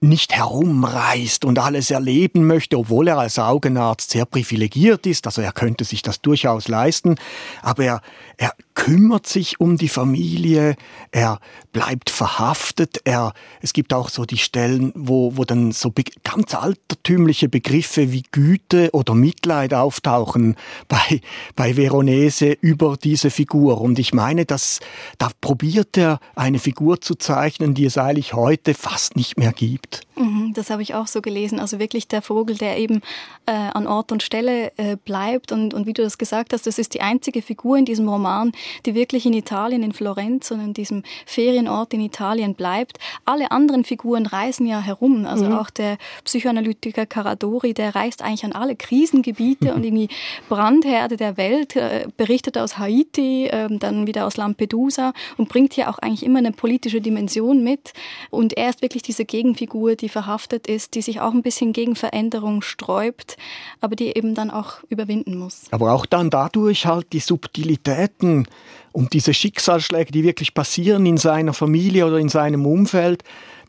nicht 0.00 0.34
herumreist 0.34 1.44
und 1.44 1.60
alles 1.60 1.92
erleben 1.92 2.44
möchte, 2.44 2.76
obwohl 2.76 3.06
er 3.06 3.18
als 3.18 3.38
Augenarzt 3.38 4.10
sehr 4.10 4.24
privilegiert 4.24 5.06
ist, 5.06 5.26
also 5.26 5.40
er 5.40 5.52
könnte 5.52 5.84
sich 5.84 6.02
das 6.02 6.20
durchaus 6.20 6.66
leisten, 6.66 7.16
aber 7.62 7.84
er, 7.84 8.02
er 8.36 8.52
kümmert 8.80 9.26
sich 9.26 9.60
um 9.60 9.76
die 9.76 9.90
Familie, 9.90 10.74
er 11.12 11.38
bleibt 11.70 12.08
verhaftet, 12.08 13.02
er, 13.04 13.34
es 13.60 13.74
gibt 13.74 13.92
auch 13.92 14.08
so 14.08 14.24
die 14.24 14.38
Stellen, 14.38 14.90
wo, 14.96 15.36
wo 15.36 15.44
dann 15.44 15.70
so 15.72 15.92
ganz 16.24 16.54
altertümliche 16.54 17.50
Begriffe 17.50 18.10
wie 18.10 18.22
Güte 18.32 18.88
oder 18.94 19.14
Mitleid 19.14 19.74
auftauchen 19.74 20.56
bei, 20.88 21.20
bei 21.56 21.76
Veronese 21.76 22.56
über 22.62 22.96
diese 22.96 23.28
Figur. 23.28 23.82
Und 23.82 23.98
ich 23.98 24.14
meine, 24.14 24.46
dass, 24.46 24.80
da 25.18 25.28
probiert 25.42 25.98
er 25.98 26.18
eine 26.34 26.58
Figur 26.58 27.02
zu 27.02 27.16
zeichnen, 27.16 27.74
die 27.74 27.84
es 27.84 27.98
eigentlich 27.98 28.32
heute 28.32 28.72
fast 28.72 29.14
nicht 29.14 29.36
mehr 29.36 29.52
gibt. 29.52 30.06
Mhm, 30.16 30.52
das 30.54 30.70
habe 30.70 30.82
ich 30.82 30.94
auch 30.94 31.06
so 31.06 31.20
gelesen. 31.20 31.60
Also 31.60 31.78
wirklich 31.78 32.08
der 32.08 32.22
Vogel, 32.22 32.56
der 32.56 32.78
eben 32.78 33.00
äh, 33.46 33.52
an 33.52 33.86
Ort 33.86 34.12
und 34.12 34.22
Stelle 34.22 34.72
äh, 34.76 34.96
bleibt. 34.96 35.50
Und, 35.50 35.74
und 35.74 35.86
wie 35.86 35.92
du 35.92 36.02
das 36.02 36.18
gesagt 36.18 36.52
hast, 36.52 36.66
das 36.66 36.78
ist 36.78 36.94
die 36.94 37.00
einzige 37.00 37.42
Figur 37.42 37.76
in 37.78 37.84
diesem 37.84 38.08
Roman, 38.08 38.52
die 38.86 38.94
wirklich 38.94 39.26
in 39.26 39.32
Italien, 39.32 39.82
in 39.82 39.92
Florenz 39.92 40.50
und 40.50 40.60
in 40.60 40.74
diesem 40.74 41.02
Ferienort 41.26 41.94
in 41.94 42.00
Italien 42.00 42.54
bleibt. 42.54 42.98
Alle 43.24 43.50
anderen 43.50 43.84
Figuren 43.84 44.26
reisen 44.26 44.66
ja 44.66 44.80
herum. 44.80 45.26
Also 45.26 45.46
mhm. 45.46 45.52
auch 45.52 45.70
der 45.70 45.98
Psychoanalytiker 46.24 47.06
Caradori, 47.06 47.74
der 47.74 47.94
reist 47.94 48.22
eigentlich 48.22 48.44
an 48.44 48.52
alle 48.52 48.76
Krisengebiete 48.76 49.74
und 49.74 49.84
irgendwie 49.84 50.08
Brandherde 50.48 51.16
der 51.16 51.36
Welt, 51.36 51.76
äh, 51.76 52.06
berichtet 52.16 52.58
aus 52.58 52.78
Haiti, 52.78 53.46
äh, 53.46 53.68
dann 53.78 54.06
wieder 54.06 54.26
aus 54.26 54.36
Lampedusa 54.36 55.12
und 55.36 55.48
bringt 55.48 55.74
hier 55.74 55.90
auch 55.90 55.98
eigentlich 55.98 56.24
immer 56.24 56.38
eine 56.38 56.52
politische 56.52 57.00
Dimension 57.00 57.62
mit. 57.62 57.92
Und 58.30 58.56
er 58.56 58.70
ist 58.70 58.82
wirklich 58.82 59.02
diese 59.02 59.24
Gegenfigur, 59.24 59.96
die 59.96 60.08
verhaftet 60.08 60.66
ist, 60.66 60.94
die 60.94 61.02
sich 61.02 61.20
auch 61.20 61.32
ein 61.32 61.42
bisschen 61.42 61.72
gegen 61.72 61.96
Veränderung 61.96 62.62
sträubt, 62.62 63.36
aber 63.80 63.96
die 63.96 64.16
eben 64.16 64.34
dann 64.34 64.50
auch 64.50 64.82
überwinden 64.88 65.38
muss. 65.38 65.64
Aber 65.70 65.92
auch 65.92 66.06
dann 66.06 66.30
dadurch 66.30 66.86
halt 66.86 67.12
die 67.12 67.20
Subtilitäten 67.20 68.46
und 68.92 69.12
diese 69.12 69.34
Schicksalsschläge, 69.34 70.12
die 70.12 70.24
wirklich 70.24 70.54
passieren 70.54 71.06
in 71.06 71.16
seiner 71.16 71.52
Familie 71.52 72.06
oder 72.06 72.18
in 72.18 72.28
seinem 72.28 72.66
Umfeld, 72.66 73.22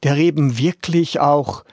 der 0.03 0.17
eben 0.17 0.57
wirklich 0.57 1.19
auch 1.19 1.63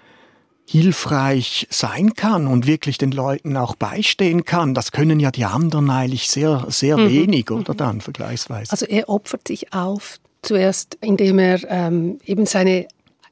hilfreich 0.69 1.67
sein 1.71 2.13
kann 2.13 2.47
und 2.47 2.67
wirklich 2.67 2.99
den 2.99 3.11
Leuten 3.11 3.57
auch 3.57 3.75
beistehen 3.75 4.45
kann. 4.45 4.75
Das 4.75 4.93
können 4.93 5.19
ja 5.19 5.31
die 5.31 5.47
anderen 5.47 5.89
eigentlich 5.89 6.29
sehr, 6.29 6.67
sehr 6.69 6.99
mhm. 6.99 7.09
wenig, 7.09 7.51
oder 7.51 7.73
mhm. 7.73 7.79
dann 7.79 8.01
vergleichsweise. 8.03 8.71
Also 8.71 8.85
er 8.85 9.09
opfert 9.09 9.49
sich 9.49 9.73
auf, 9.73 10.19
zuerst 10.43 10.99
indem 11.01 11.39
er 11.39 11.61
ähm, 11.71 12.19
eben 12.27 12.45
seine 12.45 12.87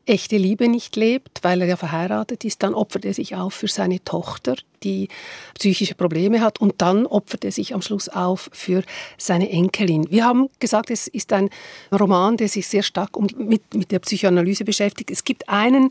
echte 0.06 0.36
Liebe 0.36 0.68
nicht 0.68 0.96
lebt, 0.96 1.42
weil 1.42 1.60
er 1.60 1.66
ja 1.66 1.76
verheiratet 1.76 2.44
ist, 2.44 2.62
dann 2.62 2.74
opfert 2.74 3.04
er 3.04 3.12
sich 3.12 3.34
auf 3.34 3.54
für 3.54 3.68
seine 3.68 4.02
Tochter, 4.04 4.56
die 4.82 5.08
psychische 5.58 5.94
Probleme 5.94 6.40
hat 6.40 6.60
und 6.60 6.74
dann 6.78 7.06
opfert 7.06 7.44
er 7.44 7.52
sich 7.52 7.74
am 7.74 7.82
Schluss 7.82 8.08
auf 8.08 8.48
für 8.52 8.82
seine 9.18 9.50
Enkelin. 9.50 10.08
Wir 10.10 10.24
haben 10.24 10.48
gesagt, 10.60 10.90
es 10.90 11.08
ist 11.08 11.32
ein 11.32 11.50
Roman, 11.92 12.36
der 12.36 12.48
sich 12.48 12.68
sehr 12.68 12.82
stark 12.82 13.16
um, 13.16 13.26
mit, 13.36 13.74
mit 13.74 13.90
der 13.90 13.98
Psychoanalyse 13.98 14.64
beschäftigt. 14.64 15.10
Es 15.10 15.24
gibt 15.24 15.48
einen 15.48 15.90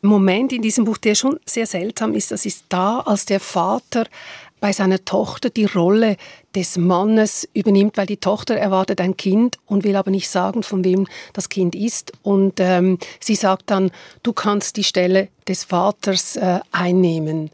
Moment 0.00 0.52
in 0.52 0.62
diesem 0.62 0.84
Buch, 0.84 0.96
der 0.96 1.14
schon 1.14 1.38
sehr 1.44 1.66
seltsam 1.66 2.14
ist. 2.14 2.30
Das 2.30 2.46
ist 2.46 2.64
da, 2.70 3.00
als 3.00 3.26
der 3.26 3.40
Vater 3.40 4.06
bei 4.60 4.72
seiner 4.72 5.04
Tochter 5.04 5.50
die 5.50 5.64
Rolle 5.64 6.16
des 6.54 6.76
Mannes 6.76 7.48
übernimmt, 7.54 7.96
weil 7.96 8.06
die 8.06 8.18
Tochter 8.18 8.56
erwartet 8.56 9.00
ein 9.00 9.16
Kind 9.16 9.58
und 9.66 9.84
will 9.84 9.96
aber 9.96 10.10
nicht 10.10 10.28
sagen, 10.28 10.62
von 10.62 10.84
wem 10.84 11.06
das 11.32 11.48
Kind 11.48 11.74
ist. 11.74 12.12
Und 12.22 12.60
ähm, 12.60 12.98
sie 13.20 13.34
sagt 13.34 13.70
dann, 13.70 13.90
du 14.22 14.32
kannst 14.32 14.76
die 14.76 14.84
Stelle 14.84 15.28
des 15.48 15.64
Vaters 15.64 16.36
äh, 16.36 16.60
einnehmen. 16.72 17.50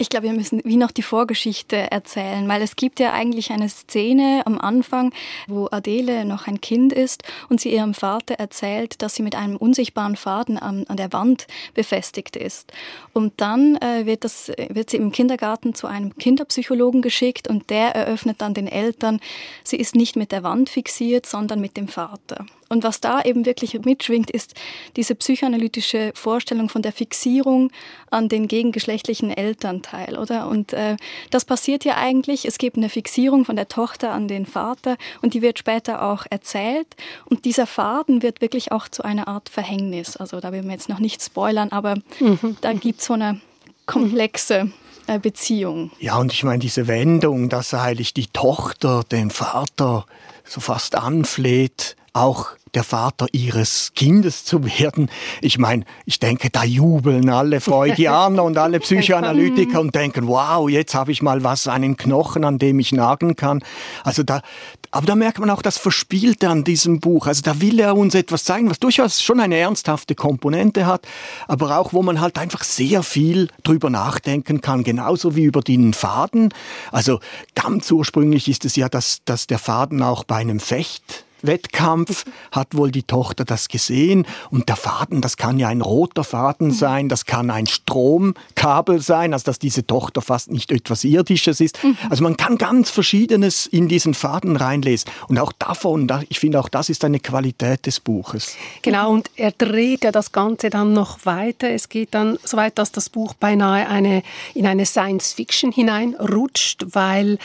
Ich 0.00 0.08
glaube, 0.08 0.28
wir 0.28 0.32
müssen 0.32 0.62
wie 0.64 0.78
noch 0.78 0.92
die 0.92 1.02
Vorgeschichte 1.02 1.76
erzählen, 1.76 2.48
weil 2.48 2.62
es 2.62 2.74
gibt 2.74 3.00
ja 3.00 3.12
eigentlich 3.12 3.50
eine 3.50 3.68
Szene 3.68 4.40
am 4.46 4.58
Anfang, 4.58 5.12
wo 5.46 5.68
Adele 5.70 6.24
noch 6.24 6.46
ein 6.46 6.62
Kind 6.62 6.94
ist 6.94 7.22
und 7.50 7.60
sie 7.60 7.74
ihrem 7.74 7.92
Vater 7.92 8.36
erzählt, 8.36 9.02
dass 9.02 9.14
sie 9.14 9.22
mit 9.22 9.34
einem 9.34 9.56
unsichtbaren 9.56 10.16
Faden 10.16 10.56
an, 10.56 10.86
an 10.88 10.96
der 10.96 11.12
Wand 11.12 11.48
befestigt 11.74 12.36
ist. 12.36 12.72
Und 13.12 13.42
dann 13.42 13.76
äh, 13.76 14.06
wird, 14.06 14.24
das, 14.24 14.50
wird 14.70 14.88
sie 14.88 14.96
im 14.96 15.12
Kindergarten 15.12 15.74
zu 15.74 15.86
einem 15.86 16.16
Kinderpsychologen 16.16 17.02
geschickt 17.02 17.46
und 17.46 17.68
der 17.68 17.94
eröffnet 17.94 18.40
dann 18.40 18.54
den 18.54 18.68
Eltern, 18.68 19.20
sie 19.64 19.76
ist 19.76 19.94
nicht 19.94 20.16
mit 20.16 20.32
der 20.32 20.42
Wand 20.42 20.70
fixiert, 20.70 21.26
sondern 21.26 21.60
mit 21.60 21.76
dem 21.76 21.88
Vater. 21.88 22.46
Und 22.72 22.84
was 22.84 23.00
da 23.00 23.20
eben 23.22 23.46
wirklich 23.46 23.78
mitschwingt, 23.84 24.30
ist 24.30 24.54
diese 24.94 25.16
psychoanalytische 25.16 26.12
Vorstellung 26.14 26.68
von 26.68 26.82
der 26.82 26.92
Fixierung 26.92 27.72
an 28.10 28.28
den 28.28 28.46
gegengeschlechtlichen 28.46 29.30
Elternteil, 29.30 30.16
oder? 30.16 30.46
Und 30.46 30.72
äh, 30.72 30.96
das 31.30 31.44
passiert 31.44 31.84
ja 31.84 31.96
eigentlich. 31.96 32.44
Es 32.44 32.58
gibt 32.58 32.76
eine 32.76 32.88
Fixierung 32.88 33.44
von 33.44 33.56
der 33.56 33.66
Tochter 33.66 34.12
an 34.12 34.28
den 34.28 34.46
Vater 34.46 34.98
und 35.20 35.34
die 35.34 35.42
wird 35.42 35.58
später 35.58 36.02
auch 36.02 36.26
erzählt. 36.30 36.86
Und 37.24 37.44
dieser 37.44 37.66
Faden 37.66 38.22
wird 38.22 38.40
wirklich 38.40 38.70
auch 38.70 38.88
zu 38.88 39.02
einer 39.02 39.26
Art 39.26 39.48
Verhängnis. 39.48 40.16
Also 40.16 40.38
da 40.38 40.52
will 40.52 40.62
man 40.62 40.70
jetzt 40.70 40.88
noch 40.88 41.00
nicht 41.00 41.20
spoilern, 41.20 41.70
aber 41.70 41.96
mhm. 42.20 42.56
da 42.60 42.72
gibt 42.72 43.00
es 43.00 43.06
so 43.06 43.14
eine 43.14 43.40
komplexe 43.86 44.70
äh, 45.08 45.18
Beziehung. 45.18 45.90
Ja, 45.98 46.18
und 46.18 46.32
ich 46.32 46.44
meine, 46.44 46.60
diese 46.60 46.86
Wendung, 46.86 47.48
dass 47.48 47.74
eigentlich 47.74 48.14
die 48.14 48.28
Tochter 48.28 49.02
den 49.10 49.30
Vater 49.30 50.06
so 50.44 50.60
fast 50.60 50.94
anfleht, 50.94 51.96
auch 52.12 52.50
der 52.74 52.84
Vater 52.84 53.26
ihres 53.32 53.92
Kindes 53.94 54.44
zu 54.44 54.64
werden. 54.64 55.10
Ich 55.40 55.58
meine, 55.58 55.84
ich 56.04 56.18
denke, 56.18 56.50
da 56.50 56.64
jubeln 56.64 57.28
alle 57.28 57.60
Freudianer 57.60 58.44
und 58.44 58.58
alle 58.58 58.80
Psychoanalytiker 58.80 59.80
und 59.80 59.94
denken, 59.94 60.26
wow, 60.26 60.68
jetzt 60.68 60.94
habe 60.94 61.12
ich 61.12 61.22
mal 61.22 61.42
was, 61.44 61.68
einen 61.68 61.96
Knochen, 61.96 62.44
an 62.44 62.58
dem 62.58 62.78
ich 62.78 62.92
nagen 62.92 63.36
kann. 63.36 63.62
Also 64.04 64.22
da, 64.22 64.42
aber 64.90 65.06
da 65.06 65.14
merkt 65.14 65.38
man 65.38 65.50
auch 65.50 65.62
das 65.62 65.78
Verspielte 65.78 66.48
an 66.48 66.64
diesem 66.64 67.00
Buch. 67.00 67.26
Also 67.26 67.42
da 67.42 67.60
will 67.60 67.78
er 67.78 67.96
uns 67.96 68.14
etwas 68.14 68.44
zeigen, 68.44 68.68
was 68.70 68.80
durchaus 68.80 69.22
schon 69.22 69.40
eine 69.40 69.56
ernsthafte 69.56 70.14
Komponente 70.14 70.86
hat, 70.86 71.06
aber 71.46 71.78
auch, 71.78 71.92
wo 71.92 72.02
man 72.02 72.20
halt 72.20 72.38
einfach 72.38 72.64
sehr 72.64 73.02
viel 73.02 73.48
drüber 73.62 73.90
nachdenken 73.90 74.60
kann, 74.60 74.82
genauso 74.82 75.36
wie 75.36 75.44
über 75.44 75.60
den 75.60 75.94
Faden. 75.94 76.52
Also 76.90 77.20
ganz 77.54 77.90
ursprünglich 77.90 78.48
ist 78.48 78.64
es 78.64 78.76
ja, 78.76 78.88
dass, 78.88 79.18
dass 79.24 79.46
der 79.46 79.58
Faden 79.58 80.02
auch 80.02 80.24
bei 80.24 80.36
einem 80.36 80.60
Fecht 80.60 81.24
Wettkampf 81.42 82.24
hat 82.52 82.76
wohl 82.76 82.90
die 82.90 83.02
Tochter 83.02 83.44
das 83.44 83.68
gesehen 83.68 84.26
und 84.50 84.68
der 84.68 84.76
Faden, 84.76 85.20
das 85.20 85.36
kann 85.36 85.58
ja 85.58 85.68
ein 85.68 85.80
roter 85.80 86.24
Faden 86.24 86.68
mhm. 86.68 86.72
sein, 86.72 87.08
das 87.08 87.26
kann 87.26 87.50
ein 87.50 87.66
Stromkabel 87.66 89.00
sein, 89.00 89.32
also 89.32 89.44
dass 89.44 89.58
diese 89.58 89.86
Tochter 89.86 90.22
fast 90.22 90.50
nicht 90.50 90.72
etwas 90.72 91.04
Irdisches 91.04 91.60
ist. 91.60 91.82
Mhm. 91.82 91.96
Also 92.08 92.22
man 92.22 92.36
kann 92.36 92.58
ganz 92.58 92.90
Verschiedenes 92.90 93.66
in 93.66 93.88
diesen 93.88 94.14
Faden 94.14 94.56
reinlesen 94.56 95.10
und 95.28 95.38
auch 95.38 95.52
davon, 95.52 96.10
ich 96.28 96.40
finde 96.40 96.60
auch 96.60 96.68
das 96.68 96.88
ist 96.88 97.04
eine 97.04 97.20
Qualität 97.20 97.86
des 97.86 98.00
Buches. 98.00 98.56
Genau 98.82 99.10
und 99.10 99.30
er 99.36 99.52
dreht 99.52 100.04
ja 100.04 100.12
das 100.12 100.32
Ganze 100.32 100.70
dann 100.70 100.92
noch 100.92 101.24
weiter. 101.24 101.70
Es 101.70 101.88
geht 101.88 102.14
dann 102.14 102.38
so 102.44 102.56
weit, 102.56 102.78
dass 102.78 102.92
das 102.92 103.08
Buch 103.08 103.34
beinahe 103.34 103.88
eine, 103.88 104.22
in 104.54 104.66
eine 104.66 104.86
Science 104.86 105.32
Fiction 105.32 105.72
hineinrutscht, 105.72 106.86
weil 106.94 107.38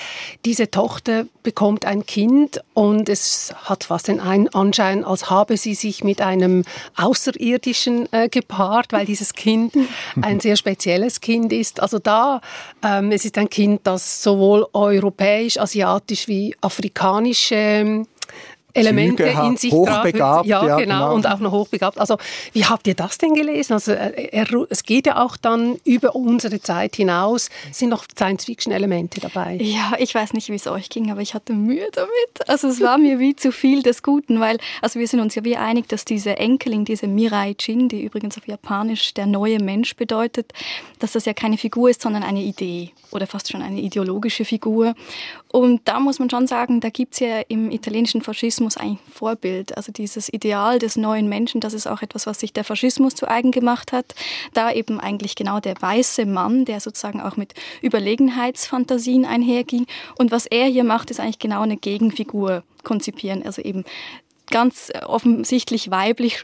diese 0.46 0.70
Tochter 0.72 1.26
bekommt 1.44 1.86
ein 1.86 2.06
Kind 2.06 2.62
und 2.74 3.10
es 3.10 3.54
hat 3.64 3.84
fast 3.86 4.08
den 4.08 4.20
Anschein, 4.20 5.04
als 5.04 5.30
habe 5.30 5.58
sie 5.58 5.76
sich 5.76 6.04
mit 6.04 6.22
einem 6.22 6.64
Außerirdischen 6.96 8.12
äh, 8.12 8.30
gepaart, 8.30 8.92
weil 8.92 9.06
dieses 9.06 9.34
Kind 9.34 9.74
ein 10.22 10.40
sehr 10.40 10.56
spezielles 10.56 11.22
Kind 11.22 11.54
ist. 11.54 11.80
Also 11.80 12.00
da, 12.00 12.42
ähm, 12.84 13.12
es 13.12 13.26
ist 13.26 13.38
ein 13.38 13.50
Kind, 13.50 13.82
das 13.84 14.22
sowohl 14.22 14.68
europäisch, 14.74 15.58
asiatisch 15.58 16.28
wie 16.28 16.56
afrikanische 16.62 18.06
Elemente 18.76 19.24
in 19.24 19.58
sich 19.58 19.72
hochbegabt, 19.72 20.46
ja, 20.46 20.66
ja 20.66 20.78
genau, 20.78 20.96
genau, 21.00 21.16
und 21.16 21.28
auch 21.28 21.40
noch 21.40 21.52
hochbegabt. 21.52 21.98
Also 21.98 22.18
wie 22.54 22.66
habt 22.66 22.88
ihr 22.88 22.96
das 22.96 23.18
denn 23.18 23.34
gelesen? 23.34 23.74
Also 23.74 23.94
äh, 23.94 24.30
er, 24.32 24.48
es 24.70 24.84
geht 24.84 25.08
ja 25.08 25.24
auch 25.24 25.38
dann 25.38 25.78
über 25.84 26.16
unsere 26.16 26.60
Zeit 26.62 26.96
hinaus. 26.96 27.50
Sind 27.72 27.90
noch 27.90 28.06
Science-Fiction-Elemente 28.16 29.22
dabei. 29.22 29.58
Ja, 29.62 29.94
ich 29.98 30.14
weiß 30.14 30.34
nicht, 30.34 30.50
wie 30.50 30.56
es 30.56 30.68
euch 30.68 30.90
ging, 30.90 31.12
aber 31.12 31.22
ich 31.22 31.34
hatte 31.34 31.54
Mühe 31.54 31.88
damit. 31.94 32.50
Also 32.50 32.68
es 32.68 32.82
war 32.82 32.98
mir 32.98 33.20
wie 33.20 33.36
zu 33.36 33.52
viel 33.52 33.82
des 33.82 34.04
Guten, 34.04 34.40
weil 34.40 34.58
also 34.82 35.00
wir 35.00 35.08
sind 35.08 35.20
uns 35.20 35.36
ja 35.36 35.44
wie 35.44 35.56
einig, 35.56 35.88
dass 35.88 36.06
diese 36.06 36.38
Enkelin, 36.38 36.86
diese 36.86 37.08
Mirai 37.08 37.56
Jin, 37.60 37.90
die 37.90 38.04
übrigens 38.04 38.38
auf 38.38 38.48
Japanisch 38.48 39.14
der 39.14 39.26
neue 39.26 39.60
Mensch 39.60 39.96
bedeutet, 39.96 40.52
dass 41.00 41.14
das 41.14 41.26
ja 41.26 41.34
keine 41.34 41.58
Figur 41.58 41.90
ist, 41.90 42.02
sondern 42.02 42.24
eine 42.24 42.42
Idee 42.42 42.92
oder 43.12 43.28
fast 43.28 43.52
schon 43.52 43.62
eine 43.62 43.80
ideologische 43.80 44.46
Figur. 44.46 44.94
Und 45.56 45.80
da 45.86 46.02
muss 46.02 46.20
man 46.20 46.30
schon 46.30 46.48
sagen, 46.48 46.82
da 46.82 46.90
gibt 46.90 47.14
es 47.14 47.22
ja 47.22 47.40
im 47.48 47.72
italienischen 47.72 48.22
Faschismus 48.22 48.76
ein 48.76 49.00
Vorbild. 49.10 49.78
Also 49.78 49.94
dieses 49.94 50.28
Ideal 50.28 50.80
des 50.80 50.98
neuen 50.98 51.30
Menschen, 51.30 51.62
das 51.62 51.74
ist 51.74 51.88
auch 51.88 52.02
etwas, 52.02 52.28
was 52.28 52.42
sich 52.42 52.52
der 52.52 52.66
Faschismus 52.66 53.16
zu 53.16 53.26
eigen 53.26 53.52
gemacht 53.52 53.94
hat. 53.94 54.16
Da 54.54 54.74
eben 54.74 55.00
eigentlich 55.00 55.34
genau 55.34 55.62
der 55.62 55.82
weiße 55.82 56.26
Mann, 56.26 56.66
der 56.66 56.82
sozusagen 56.82 57.22
auch 57.22 57.38
mit 57.38 57.54
Überlegenheitsfantasien 57.82 59.24
einherging. 59.24 59.86
Und 60.18 60.30
was 60.30 60.46
er 60.46 60.66
hier 60.66 60.84
macht, 60.84 61.10
ist 61.10 61.22
eigentlich 61.22 61.40
genau 61.40 61.62
eine 61.62 61.78
Gegenfigur 61.78 62.64
konzipieren. 62.84 63.42
Also 63.46 63.62
eben 63.62 63.86
ganz 64.52 64.92
offensichtlich 65.06 65.90
weiblich 65.90 66.44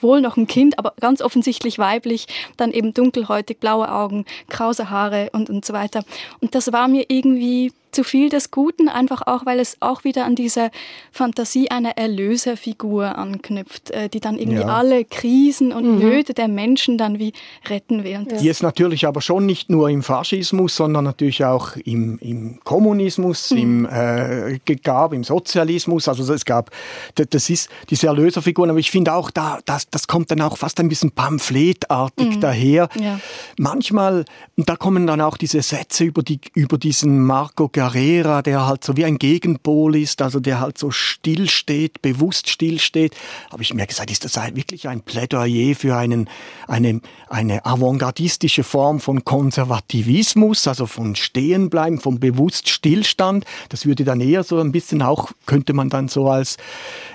wohl 0.00 0.20
noch 0.20 0.36
ein 0.36 0.46
Kind, 0.46 0.78
aber 0.78 0.94
ganz 1.00 1.22
offensichtlich 1.22 1.78
weiblich, 1.78 2.26
dann 2.56 2.72
eben 2.72 2.94
dunkelhäutig, 2.94 3.58
blaue 3.58 3.90
Augen, 3.90 4.24
krause 4.48 4.90
Haare 4.90 5.30
und, 5.32 5.50
und 5.50 5.64
so 5.64 5.72
weiter. 5.72 6.04
Und 6.40 6.54
das 6.54 6.72
war 6.72 6.88
mir 6.88 7.06
irgendwie 7.08 7.72
zu 7.94 8.04
viel 8.04 8.28
des 8.28 8.50
Guten, 8.50 8.88
einfach 8.88 9.22
auch, 9.26 9.46
weil 9.46 9.60
es 9.60 9.76
auch 9.80 10.04
wieder 10.04 10.24
an 10.24 10.34
diese 10.34 10.70
Fantasie 11.12 11.70
einer 11.70 11.96
Erlöserfigur 11.96 13.16
anknüpft, 13.16 13.90
äh, 13.92 14.08
die 14.08 14.20
dann 14.20 14.36
irgendwie 14.36 14.60
ja. 14.60 14.66
alle 14.66 15.04
Krisen 15.04 15.72
und 15.72 15.94
mhm. 15.94 15.98
Nöte 16.00 16.34
der 16.34 16.48
Menschen 16.48 16.98
dann 16.98 17.18
wie 17.18 17.32
retten 17.68 18.04
will. 18.04 18.26
Die 18.40 18.48
es 18.48 18.62
natürlich 18.62 19.06
aber 19.06 19.20
schon 19.20 19.46
nicht 19.46 19.70
nur 19.70 19.88
im 19.88 20.02
Faschismus, 20.02 20.76
sondern 20.76 21.04
natürlich 21.04 21.44
auch 21.44 21.76
im, 21.76 22.18
im 22.18 22.58
Kommunismus, 22.64 23.50
mhm. 23.50 23.58
im 23.58 23.86
äh, 23.86 24.58
gab, 24.82 25.12
im 25.12 25.24
Sozialismus. 25.24 26.08
Also 26.08 26.30
es 26.32 26.44
gab, 26.44 26.70
das 27.14 27.48
ist 27.48 27.70
diese 27.90 28.08
Erlöserfiguren. 28.08 28.70
Aber 28.70 28.78
ich 28.78 28.90
finde 28.90 29.14
auch, 29.14 29.30
da, 29.34 29.58
das, 29.64 29.88
das 29.90 30.06
kommt 30.06 30.30
dann 30.30 30.40
auch 30.40 30.58
fast 30.58 30.80
ein 30.80 30.88
bisschen 30.88 31.10
pamphletartig 31.10 32.36
mhm. 32.36 32.40
daher. 32.40 32.88
Ja. 32.98 33.20
Manchmal, 33.58 34.24
und 34.56 34.68
da 34.68 34.76
kommen 34.76 35.06
dann 35.06 35.20
auch 35.20 35.36
diese 35.36 35.62
Sätze 35.62 36.04
über, 36.04 36.22
die, 36.22 36.40
über 36.54 36.78
diesen 36.78 37.22
Marco 37.22 37.68
Guerrero 37.68 37.84
Carrera, 37.94 38.42
der 38.42 38.66
halt 38.66 38.84
so 38.84 38.96
wie 38.96 39.04
ein 39.04 39.18
Gegenpol 39.18 39.96
ist, 39.96 40.22
also 40.22 40.40
der 40.40 40.60
halt 40.60 40.78
so 40.78 40.90
still 40.90 41.48
steht, 41.48 42.02
bewusst 42.02 42.48
still 42.48 42.78
steht. 42.78 43.14
Aber 43.50 43.62
ich 43.62 43.72
mir 43.72 43.86
gesagt, 43.86 44.10
ist 44.10 44.24
das 44.24 44.36
wirklich 44.54 44.88
ein 44.88 45.02
Plädoyer 45.02 45.74
für 45.74 45.96
einen, 45.96 46.28
eine, 46.66 47.00
eine 47.28 47.64
avantgardistische 47.64 48.64
Form 48.64 49.00
von 49.00 49.24
Konservativismus, 49.24 50.66
also 50.66 50.86
von 50.86 51.14
Stehenbleiben, 51.14 52.00
von 52.00 52.20
bewusst 52.20 52.68
Stillstand. 52.68 53.44
Das 53.68 53.86
würde 53.86 54.04
dann 54.04 54.20
eher 54.20 54.44
so 54.44 54.58
ein 54.58 54.72
bisschen 54.72 55.02
auch, 55.02 55.32
könnte 55.46 55.72
man 55.72 55.88
dann 55.88 56.08
so 56.08 56.28
als, 56.28 56.56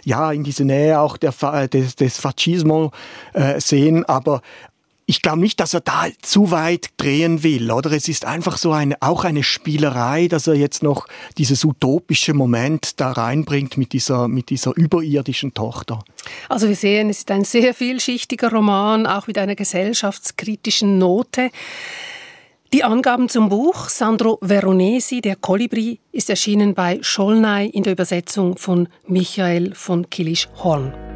ja, 0.05 0.31
in 0.31 0.43
diese 0.43 0.65
Nähe 0.65 0.99
auch 0.99 1.17
der, 1.17 1.33
des, 1.67 1.95
des 1.99 2.17
Fascismo 2.19 2.91
äh, 3.33 3.59
sehen. 3.59 4.05
Aber 4.05 4.41
ich 5.09 5.23
glaube 5.23 5.39
nicht, 5.39 5.59
dass 5.59 5.73
er 5.73 5.81
da 5.81 6.05
zu 6.21 6.51
weit 6.51 6.89
drehen 6.97 7.41
will, 7.41 7.71
oder? 7.71 7.91
Es 7.93 8.07
ist 8.07 8.25
einfach 8.25 8.59
so 8.59 8.71
eine, 8.71 8.95
auch 9.01 9.23
eine 9.23 9.41
Spielerei, 9.41 10.27
dass 10.27 10.45
er 10.45 10.53
jetzt 10.53 10.83
noch 10.83 11.07
dieses 11.39 11.65
utopische 11.65 12.35
Moment 12.35 12.99
da 12.99 13.13
reinbringt 13.13 13.75
mit 13.75 13.93
dieser, 13.93 14.27
mit 14.27 14.51
dieser 14.51 14.77
überirdischen 14.77 15.55
Tochter. 15.55 16.03
Also 16.47 16.67
wir 16.67 16.75
sehen, 16.75 17.09
es 17.09 17.19
ist 17.19 17.31
ein 17.31 17.43
sehr 17.43 17.73
vielschichtiger 17.73 18.51
Roman, 18.51 19.07
auch 19.07 19.25
mit 19.25 19.39
einer 19.39 19.55
gesellschaftskritischen 19.55 20.99
Note. 20.99 21.49
Die 22.71 22.83
Angaben 22.83 23.29
zum 23.29 23.49
Buch 23.49 23.89
Sandro 23.89 24.37
Veronesi, 24.41 25.21
der 25.21 25.37
Kolibri, 25.37 25.99
ist 26.11 26.29
erschienen 26.29 26.75
bei 26.75 26.99
Schollnay 27.01 27.67
in 27.67 27.81
der 27.81 27.93
Übersetzung 27.93 28.59
von 28.59 28.87
Michael 29.07 29.73
von 29.73 30.07
Killisch-Horn. 30.07 31.08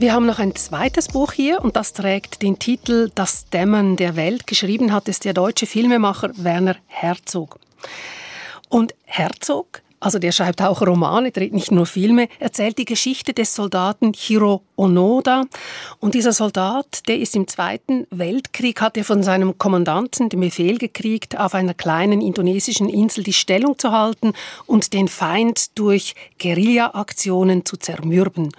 Wir 0.00 0.12
haben 0.12 0.26
noch 0.26 0.38
ein 0.38 0.54
zweites 0.54 1.08
Buch 1.08 1.32
hier 1.32 1.60
und 1.60 1.74
das 1.74 1.92
trägt 1.92 2.42
den 2.42 2.60
Titel 2.60 3.10
Das 3.16 3.46
Dämmern 3.50 3.96
der 3.96 4.14
Welt. 4.14 4.46
Geschrieben 4.46 4.92
hat 4.92 5.08
es 5.08 5.18
der 5.18 5.34
deutsche 5.34 5.66
Filmemacher 5.66 6.30
Werner 6.36 6.76
Herzog. 6.86 7.58
Und 8.68 8.94
Herzog, 9.06 9.82
also 9.98 10.20
der 10.20 10.30
schreibt 10.30 10.62
auch 10.62 10.82
Romane, 10.82 11.32
dreht 11.32 11.52
nicht 11.52 11.72
nur 11.72 11.84
Filme, 11.84 12.28
erzählt 12.38 12.78
die 12.78 12.84
Geschichte 12.84 13.34
des 13.34 13.56
Soldaten 13.56 14.12
Hiro 14.14 14.62
Onoda. 14.76 15.46
Und 15.98 16.14
dieser 16.14 16.32
Soldat, 16.32 17.08
der 17.08 17.18
ist 17.18 17.34
im 17.34 17.48
Zweiten 17.48 18.06
Weltkrieg, 18.10 18.80
hat 18.80 18.96
er 18.96 19.04
von 19.04 19.24
seinem 19.24 19.58
Kommandanten 19.58 20.28
den 20.28 20.38
Befehl 20.38 20.78
gekriegt, 20.78 21.36
auf 21.36 21.54
einer 21.54 21.74
kleinen 21.74 22.20
indonesischen 22.20 22.88
Insel 22.88 23.24
die 23.24 23.32
Stellung 23.32 23.76
zu 23.76 23.90
halten 23.90 24.34
und 24.66 24.92
den 24.92 25.08
Feind 25.08 25.76
durch 25.76 26.14
Guerilla-Aktionen 26.40 27.64
zu 27.64 27.76
zermürben. 27.76 28.52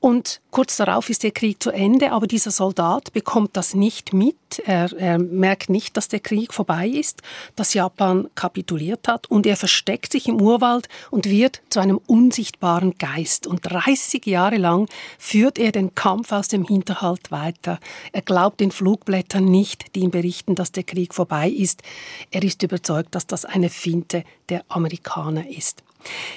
Und 0.00 0.40
kurz 0.50 0.78
darauf 0.78 1.10
ist 1.10 1.24
der 1.24 1.30
Krieg 1.30 1.62
zu 1.62 1.70
Ende, 1.70 2.12
aber 2.12 2.26
dieser 2.26 2.50
Soldat 2.50 3.12
bekommt 3.12 3.54
das 3.58 3.74
nicht 3.74 4.14
mit. 4.14 4.34
Er, 4.64 4.90
er, 4.96 5.18
merkt 5.18 5.68
nicht, 5.68 5.94
dass 5.94 6.08
der 6.08 6.20
Krieg 6.20 6.54
vorbei 6.54 6.88
ist, 6.88 7.20
dass 7.54 7.74
Japan 7.74 8.30
kapituliert 8.34 9.06
hat 9.06 9.30
und 9.30 9.44
er 9.44 9.58
versteckt 9.58 10.12
sich 10.12 10.26
im 10.26 10.40
Urwald 10.40 10.88
und 11.10 11.28
wird 11.28 11.60
zu 11.68 11.80
einem 11.80 12.00
unsichtbaren 12.06 12.96
Geist. 12.96 13.46
Und 13.46 13.60
30 13.62 14.24
Jahre 14.24 14.56
lang 14.56 14.88
führt 15.18 15.58
er 15.58 15.70
den 15.70 15.94
Kampf 15.94 16.32
aus 16.32 16.48
dem 16.48 16.64
Hinterhalt 16.64 17.30
weiter. 17.30 17.78
Er 18.12 18.22
glaubt 18.22 18.60
den 18.60 18.70
Flugblättern 18.70 19.44
nicht, 19.44 19.94
die 19.94 20.00
ihm 20.00 20.10
berichten, 20.10 20.54
dass 20.54 20.72
der 20.72 20.84
Krieg 20.84 21.12
vorbei 21.12 21.50
ist. 21.50 21.82
Er 22.30 22.42
ist 22.42 22.62
überzeugt, 22.62 23.14
dass 23.14 23.26
das 23.26 23.44
eine 23.44 23.68
Finte 23.68 24.24
der 24.48 24.64
Amerikaner 24.68 25.46
ist. 25.46 25.82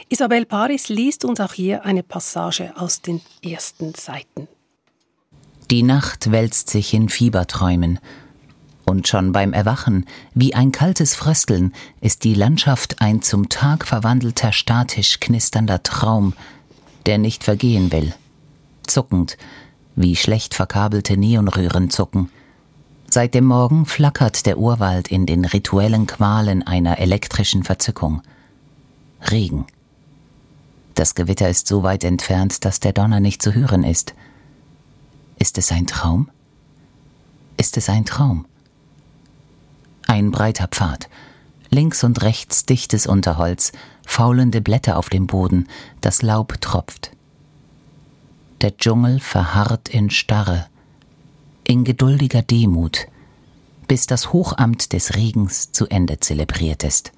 Isabel 0.10 0.45
Paris 0.45 0.89
liest 0.89 1.26
uns 1.26 1.39
auch 1.39 1.54
hier 1.54 1.86
eine 1.86 2.04
Passage 2.04 2.73
aus 2.76 3.02
den 3.02 3.21
ersten 3.43 3.93
Seiten. 3.95 4.47
Die 5.71 5.84
Nacht 5.84 6.32
wälzt 6.32 6.69
sich 6.69 6.93
in 6.93 7.10
Fieberträumen, 7.10 7.99
und 8.86 9.08
schon 9.08 9.32
beim 9.32 9.54
Erwachen, 9.54 10.06
wie 10.34 10.54
ein 10.54 10.71
kaltes 10.71 11.15
Frösteln, 11.15 11.73
ist 12.02 12.23
die 12.23 12.34
Landschaft 12.34 13.02
ein 13.02 13.21
zum 13.21 13.49
Tag 13.49 13.88
verwandelter 13.88 14.52
statisch 14.52 15.19
knisternder 15.19 15.84
Traum, 15.84 16.34
der 17.06 17.17
nicht 17.17 17.43
vergehen 17.43 17.91
will. 17.91 18.13
Zuckend, 18.86 19.38
wie 19.95 20.15
schlecht 20.15 20.54
verkabelte 20.54 21.17
Neonröhren 21.17 21.89
zucken. 21.89 22.30
Seit 23.10 23.34
dem 23.34 23.45
Morgen 23.45 23.86
flackert 23.86 24.45
der 24.45 24.58
Urwald 24.58 25.08
in 25.08 25.26
den 25.26 25.45
rituellen 25.45 26.08
Qualen 26.08 26.65
einer 26.65 26.97
elektrischen 26.97 27.63
Verzückung. 27.63 28.21
Regen. 29.32 29.66
Das 30.96 31.16
Gewitter 31.16 31.50
ist 31.50 31.68
so 31.68 31.84
weit 31.84 32.04
entfernt, 32.04 32.66
dass 32.66 32.80
der 32.80 32.94
Donner 32.94 33.20
nicht 33.20 33.42
zu 33.42 33.54
hören 33.54 33.84
ist. 33.84 34.14
Ist 35.40 35.58
es 35.58 35.72
ein 35.72 35.88
Traum? 35.88 36.30
Ist 37.58 37.78
es 37.78 37.90
ein 37.90 38.06
Traum? 38.06 38.46
Ein 40.08 40.32
breiter 40.32 40.68
Pfad, 40.68 41.10
links 41.70 42.04
und 42.04 42.22
rechts 42.22 42.66
dichtes 42.66 43.08
Unterholz, 43.08 43.72
faulende 44.06 44.62
Blätter 44.62 44.98
auf 44.98 45.10
dem 45.10 45.28
Boden, 45.28 45.68
das 46.02 46.22
Laub 46.22 46.60
tropft. 46.62 47.12
Der 48.62 48.78
Dschungel 48.78 49.20
verharrt 49.20 49.90
in 49.90 50.10
Starre, 50.10 50.68
in 51.64 51.84
geduldiger 51.84 52.42
Demut, 52.42 53.08
bis 53.88 54.06
das 54.08 54.32
Hochamt 54.34 54.94
des 54.94 55.16
Regens 55.16 55.72
zu 55.72 55.88
Ende 55.88 56.20
zelebriert 56.20 56.84
ist. 56.84 57.12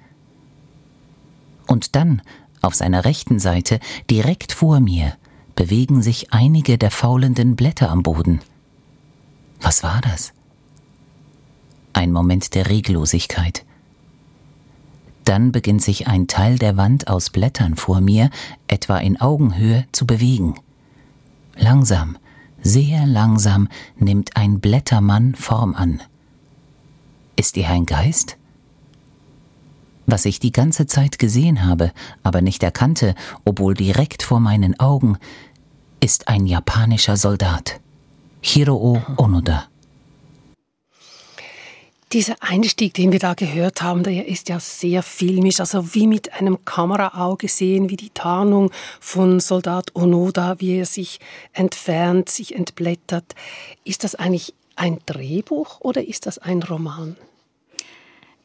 Und 1.66 1.96
dann, 1.96 2.22
auf 2.62 2.74
seiner 2.74 3.04
rechten 3.04 3.38
Seite, 3.38 3.80
direkt 4.10 4.52
vor 4.52 4.80
mir, 4.80 5.14
bewegen 5.54 6.02
sich 6.02 6.32
einige 6.32 6.78
der 6.78 6.90
faulenden 6.90 7.56
Blätter 7.56 7.90
am 7.90 8.02
Boden. 8.02 8.40
Was 9.60 9.82
war 9.82 10.00
das? 10.02 10.32
Ein 11.92 12.12
Moment 12.12 12.54
der 12.54 12.68
Reglosigkeit. 12.68 13.64
Dann 15.24 15.50
beginnt 15.50 15.82
sich 15.82 16.06
ein 16.06 16.28
Teil 16.28 16.56
der 16.58 16.76
Wand 16.76 17.08
aus 17.08 17.30
Blättern 17.30 17.74
vor 17.74 18.00
mir, 18.00 18.30
etwa 18.68 18.98
in 18.98 19.20
Augenhöhe, 19.20 19.86
zu 19.92 20.06
bewegen. 20.06 20.54
Langsam, 21.56 22.16
sehr 22.62 23.06
langsam 23.06 23.68
nimmt 23.98 24.36
ein 24.36 24.60
Blättermann 24.60 25.34
Form 25.34 25.74
an. 25.74 26.02
Ist 27.34 27.56
er 27.56 27.70
ein 27.70 27.86
Geist? 27.86 28.36
Was 30.06 30.24
ich 30.24 30.40
die 30.40 30.52
ganze 30.52 30.86
Zeit 30.86 31.18
gesehen 31.18 31.64
habe, 31.64 31.92
aber 32.22 32.42
nicht 32.42 32.62
erkannte, 32.62 33.14
obwohl 33.44 33.74
direkt 33.74 34.22
vor 34.22 34.40
meinen 34.40 34.78
Augen, 34.80 35.18
ist 36.00 36.28
ein 36.28 36.46
japanischer 36.46 37.16
Soldat. 37.16 37.80
Hiroo 38.40 39.00
Onoda. 39.16 39.68
Dieser 42.12 42.36
Einstieg, 42.38 42.94
den 42.94 43.10
wir 43.10 43.18
da 43.18 43.34
gehört 43.34 43.82
haben, 43.82 44.04
der 44.04 44.28
ist 44.28 44.48
ja 44.48 44.60
sehr 44.60 45.02
filmisch, 45.02 45.58
also 45.58 45.94
wie 45.94 46.06
mit 46.06 46.32
einem 46.34 46.64
Kameraauge 46.64 47.48
sehen, 47.48 47.90
wie 47.90 47.96
die 47.96 48.10
Tarnung 48.10 48.70
von 49.00 49.40
Soldat 49.40 49.96
Onoda, 49.96 50.60
wie 50.60 50.78
er 50.78 50.86
sich 50.86 51.18
entfernt, 51.52 52.28
sich 52.28 52.54
entblättert. 52.54 53.34
Ist 53.82 54.04
das 54.04 54.14
eigentlich 54.14 54.54
ein 54.76 55.00
Drehbuch 55.04 55.80
oder 55.80 56.06
ist 56.06 56.26
das 56.26 56.38
ein 56.38 56.62
Roman? 56.62 57.16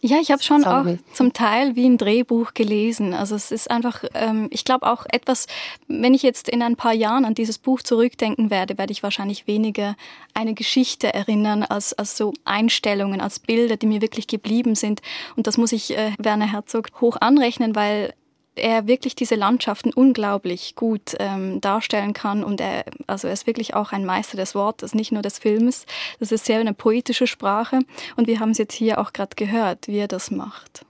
Ja, 0.03 0.17
ich 0.19 0.31
habe 0.31 0.41
schon 0.41 0.65
auch 0.65 0.85
zum 1.13 1.31
Teil 1.31 1.75
wie 1.75 1.85
ein 1.85 1.99
Drehbuch 1.99 2.55
gelesen. 2.55 3.13
Also 3.13 3.35
es 3.35 3.51
ist 3.51 3.69
einfach, 3.69 4.03
ähm, 4.15 4.47
ich 4.49 4.65
glaube 4.65 4.91
auch 4.91 5.05
etwas, 5.11 5.45
wenn 5.87 6.15
ich 6.15 6.23
jetzt 6.23 6.49
in 6.49 6.63
ein 6.63 6.75
paar 6.75 6.93
Jahren 6.93 7.23
an 7.23 7.35
dieses 7.35 7.59
Buch 7.59 7.83
zurückdenken 7.83 8.49
werde, 8.49 8.79
werde 8.79 8.91
ich 8.93 9.03
wahrscheinlich 9.03 9.45
weniger 9.45 9.95
eine 10.33 10.55
Geschichte 10.55 11.13
erinnern 11.13 11.61
als, 11.61 11.93
als 11.93 12.17
so 12.17 12.33
Einstellungen, 12.45 13.21
als 13.21 13.37
Bilder, 13.37 13.77
die 13.77 13.85
mir 13.85 14.01
wirklich 14.01 14.25
geblieben 14.25 14.73
sind. 14.73 15.03
Und 15.35 15.45
das 15.45 15.59
muss 15.59 15.71
ich 15.71 15.95
äh, 15.95 16.13
Werner 16.17 16.51
Herzog 16.51 16.87
hoch 16.99 17.17
anrechnen, 17.19 17.75
weil 17.75 18.15
er 18.61 18.87
wirklich 18.87 19.15
diese 19.15 19.35
Landschaften 19.35 19.93
unglaublich 19.93 20.75
gut 20.75 21.15
ähm, 21.19 21.59
darstellen 21.61 22.13
kann 22.13 22.43
und 22.43 22.61
er, 22.61 22.85
also 23.07 23.27
er 23.27 23.33
ist 23.33 23.47
wirklich 23.47 23.73
auch 23.73 23.91
ein 23.91 24.05
Meister 24.05 24.37
des 24.37 24.55
Wortes, 24.55 24.93
nicht 24.93 25.11
nur 25.11 25.21
des 25.21 25.39
Films. 25.39 25.85
Das 26.19 26.31
ist 26.31 26.45
sehr 26.45 26.59
eine 26.59 26.73
poetische 26.73 27.27
Sprache 27.27 27.79
und 28.15 28.27
wir 28.27 28.39
haben 28.39 28.51
es 28.51 28.57
jetzt 28.57 28.73
hier 28.73 28.99
auch 28.99 29.13
gerade 29.13 29.35
gehört, 29.35 29.87
wie 29.87 29.97
er 29.97 30.07
das 30.07 30.31
macht. 30.31 30.85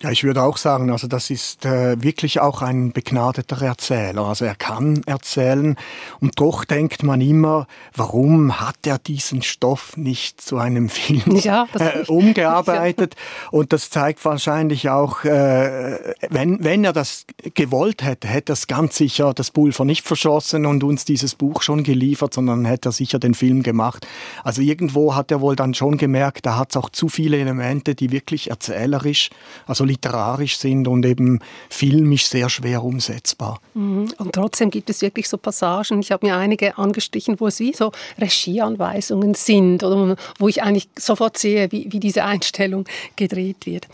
Ja, 0.00 0.12
ich 0.12 0.22
würde 0.22 0.44
auch 0.44 0.58
sagen, 0.58 0.92
also 0.92 1.08
das 1.08 1.28
ist 1.28 1.64
äh, 1.66 2.00
wirklich 2.00 2.38
auch 2.38 2.62
ein 2.62 2.92
begnadeter 2.92 3.60
Erzähler. 3.60 4.26
Also 4.26 4.44
er 4.44 4.54
kann 4.54 5.02
erzählen 5.06 5.76
und 6.20 6.38
doch 6.38 6.64
denkt 6.64 7.02
man 7.02 7.20
immer, 7.20 7.66
warum 7.96 8.60
hat 8.60 8.86
er 8.86 8.98
diesen 8.98 9.42
Stoff 9.42 9.96
nicht 9.96 10.40
zu 10.40 10.56
einem 10.56 10.88
Film 10.88 11.36
ja, 11.38 11.66
äh, 11.74 12.04
umgearbeitet? 12.06 13.16
Ja. 13.28 13.48
Und 13.50 13.72
das 13.72 13.90
zeigt 13.90 14.24
wahrscheinlich 14.24 14.88
auch, 14.88 15.24
äh, 15.24 16.14
wenn, 16.30 16.62
wenn 16.62 16.84
er 16.84 16.92
das 16.92 17.24
gewollt 17.54 18.02
hätte, 18.04 18.28
hätte 18.28 18.52
er 18.52 18.54
es 18.54 18.66
ganz 18.66 18.96
sicher 18.96 19.32
das 19.34 19.50
Pulver 19.50 19.84
nicht 19.84 20.06
verschossen 20.06 20.66
und 20.66 20.84
uns 20.84 21.04
dieses 21.04 21.34
Buch 21.34 21.62
schon 21.62 21.82
geliefert, 21.82 22.34
sondern 22.34 22.64
hätte 22.64 22.90
er 22.90 22.92
sicher 22.92 23.18
den 23.18 23.34
Film 23.34 23.62
gemacht. 23.62 24.06
Also 24.44 24.62
irgendwo 24.62 25.14
hat 25.14 25.30
er 25.30 25.40
wohl 25.40 25.56
dann 25.56 25.74
schon 25.74 25.96
gemerkt, 25.96 26.46
da 26.46 26.56
hat 26.56 26.70
es 26.70 26.76
auch 26.76 26.90
zu 26.90 27.08
viele 27.08 27.38
Elemente, 27.38 27.94
die 27.94 28.12
wirklich 28.12 28.50
erzählerisch, 28.50 29.30
also 29.66 29.87
literarisch 29.88 30.58
sind 30.58 30.86
und 30.86 31.04
eben 31.04 31.40
filmisch 31.68 32.26
sehr 32.26 32.48
schwer 32.48 32.84
umsetzbar. 32.84 33.60
Mhm. 33.74 34.12
Und 34.18 34.32
trotzdem 34.32 34.70
gibt 34.70 34.90
es 34.90 35.02
wirklich 35.02 35.28
so 35.28 35.38
Passagen, 35.38 36.00
ich 36.00 36.12
habe 36.12 36.26
mir 36.26 36.36
einige 36.36 36.78
angestrichen, 36.78 37.40
wo 37.40 37.48
es 37.48 37.58
wie 37.60 37.72
so 37.72 37.92
Regieanweisungen 38.20 39.34
sind 39.34 39.82
oder 39.82 40.16
wo 40.38 40.48
ich 40.48 40.62
eigentlich 40.62 40.88
sofort 40.98 41.38
sehe, 41.38 41.72
wie, 41.72 41.88
wie 41.90 42.00
diese 42.00 42.24
Einstellung 42.24 42.84
gedreht 43.16 43.66
wird. 43.66 43.88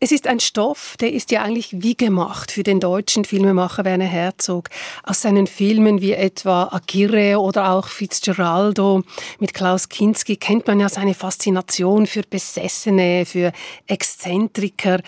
Es 0.00 0.12
ist 0.12 0.26
ein 0.26 0.40
Stoff, 0.40 0.96
der 1.00 1.12
ist 1.12 1.30
ja 1.30 1.42
eigentlich 1.42 1.68
wie 1.72 1.96
gemacht 1.96 2.50
für 2.50 2.62
den 2.62 2.80
deutschen 2.80 3.24
Filmemacher 3.24 3.84
Werner 3.84 4.04
Herzog. 4.04 4.68
Aus 5.04 5.22
seinen 5.22 5.46
Filmen 5.46 6.00
wie 6.00 6.12
etwa 6.12 6.64
Aguirre 6.72 7.40
oder 7.40 7.70
auch 7.70 7.88
Fitzgeraldo 7.88 9.02
mit 9.38 9.54
Klaus 9.54 9.88
Kinski 9.88 10.36
kennt 10.36 10.66
man 10.66 10.80
ja 10.80 10.88
seine 10.88 11.14
Faszination 11.14 12.06
für 12.06 12.22
Besessene, 12.28 13.24
für 13.24 13.52
Exzentriker. 13.86 15.00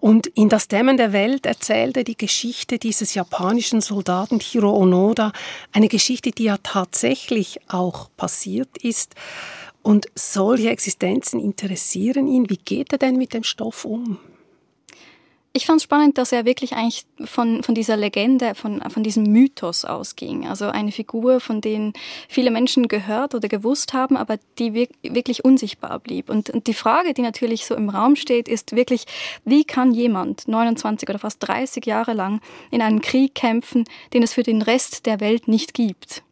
Und 0.00 0.26
in 0.26 0.48
Das 0.48 0.68
Dämmen 0.68 0.96
der 0.96 1.12
Welt 1.12 1.46
erzählt 1.46 1.96
er 1.96 2.04
die 2.04 2.16
Geschichte 2.16 2.78
dieses 2.78 3.14
japanischen 3.14 3.80
Soldaten 3.80 4.38
Hiro 4.38 4.76
Onoda, 4.76 5.32
eine 5.72 5.88
Geschichte, 5.88 6.30
die 6.30 6.44
ja 6.44 6.56
tatsächlich 6.62 7.58
auch 7.68 8.08
passiert 8.16 8.76
ist. 8.78 9.14
Und 9.84 10.06
solche 10.14 10.70
Existenzen 10.70 11.38
interessieren 11.38 12.26
ihn. 12.26 12.48
Wie 12.48 12.56
geht 12.56 12.92
er 12.92 12.98
denn 12.98 13.16
mit 13.16 13.34
dem 13.34 13.44
Stoff 13.44 13.84
um? 13.84 14.18
Ich 15.52 15.66
fand 15.66 15.76
es 15.76 15.84
spannend, 15.84 16.16
dass 16.16 16.32
er 16.32 16.46
wirklich 16.46 16.72
eigentlich 16.72 17.04
von, 17.26 17.62
von 17.62 17.76
dieser 17.76 17.96
Legende, 17.96 18.56
von, 18.56 18.80
von 18.90 19.04
diesem 19.04 19.24
Mythos 19.24 19.84
ausging. 19.84 20.48
Also 20.48 20.66
eine 20.66 20.90
Figur, 20.90 21.38
von 21.38 21.60
denen 21.60 21.92
viele 22.28 22.50
Menschen 22.50 22.88
gehört 22.88 23.34
oder 23.34 23.46
gewusst 23.46 23.92
haben, 23.92 24.16
aber 24.16 24.38
die 24.58 24.74
wirklich 24.74 25.44
unsichtbar 25.44 26.00
blieb. 26.00 26.30
Und, 26.30 26.48
und 26.48 26.66
die 26.66 26.74
Frage, 26.74 27.12
die 27.12 27.22
natürlich 27.22 27.66
so 27.66 27.76
im 27.76 27.90
Raum 27.90 28.16
steht, 28.16 28.48
ist 28.48 28.74
wirklich, 28.74 29.04
wie 29.44 29.64
kann 29.64 29.92
jemand 29.92 30.48
29 30.48 31.08
oder 31.10 31.18
fast 31.18 31.46
30 31.46 31.84
Jahre 31.84 32.14
lang 32.14 32.40
in 32.70 32.80
einem 32.80 33.02
Krieg 33.02 33.34
kämpfen, 33.34 33.84
den 34.14 34.22
es 34.22 34.32
für 34.32 34.42
den 34.42 34.62
Rest 34.62 35.04
der 35.04 35.20
Welt 35.20 35.46
nicht 35.46 35.74
gibt? 35.74 36.24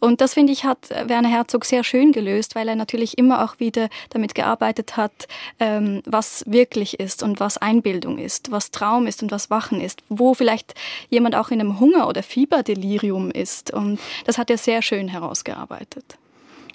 Und 0.00 0.20
das 0.20 0.34
finde 0.34 0.52
ich 0.52 0.64
hat 0.64 0.90
Werner 0.90 1.28
Herzog 1.28 1.64
sehr 1.64 1.84
schön 1.84 2.12
gelöst, 2.12 2.54
weil 2.54 2.68
er 2.68 2.76
natürlich 2.76 3.18
immer 3.18 3.44
auch 3.44 3.60
wieder 3.60 3.88
damit 4.10 4.34
gearbeitet 4.34 4.96
hat, 4.96 5.28
ähm, 5.58 6.02
was 6.04 6.44
wirklich 6.46 7.00
ist 7.00 7.22
und 7.22 7.40
was 7.40 7.58
Einbildung 7.58 8.18
ist, 8.18 8.50
was 8.50 8.70
Traum 8.70 9.06
ist 9.06 9.22
und 9.22 9.30
was 9.30 9.50
Wachen 9.50 9.80
ist, 9.80 10.02
wo 10.08 10.34
vielleicht 10.34 10.74
jemand 11.08 11.34
auch 11.34 11.50
in 11.50 11.60
einem 11.60 11.80
Hunger- 11.80 12.08
oder 12.08 12.22
Fieberdelirium 12.22 13.30
ist. 13.30 13.72
Und 13.72 13.98
das 14.24 14.38
hat 14.38 14.50
er 14.50 14.58
sehr 14.58 14.82
schön 14.82 15.08
herausgearbeitet. 15.08 16.16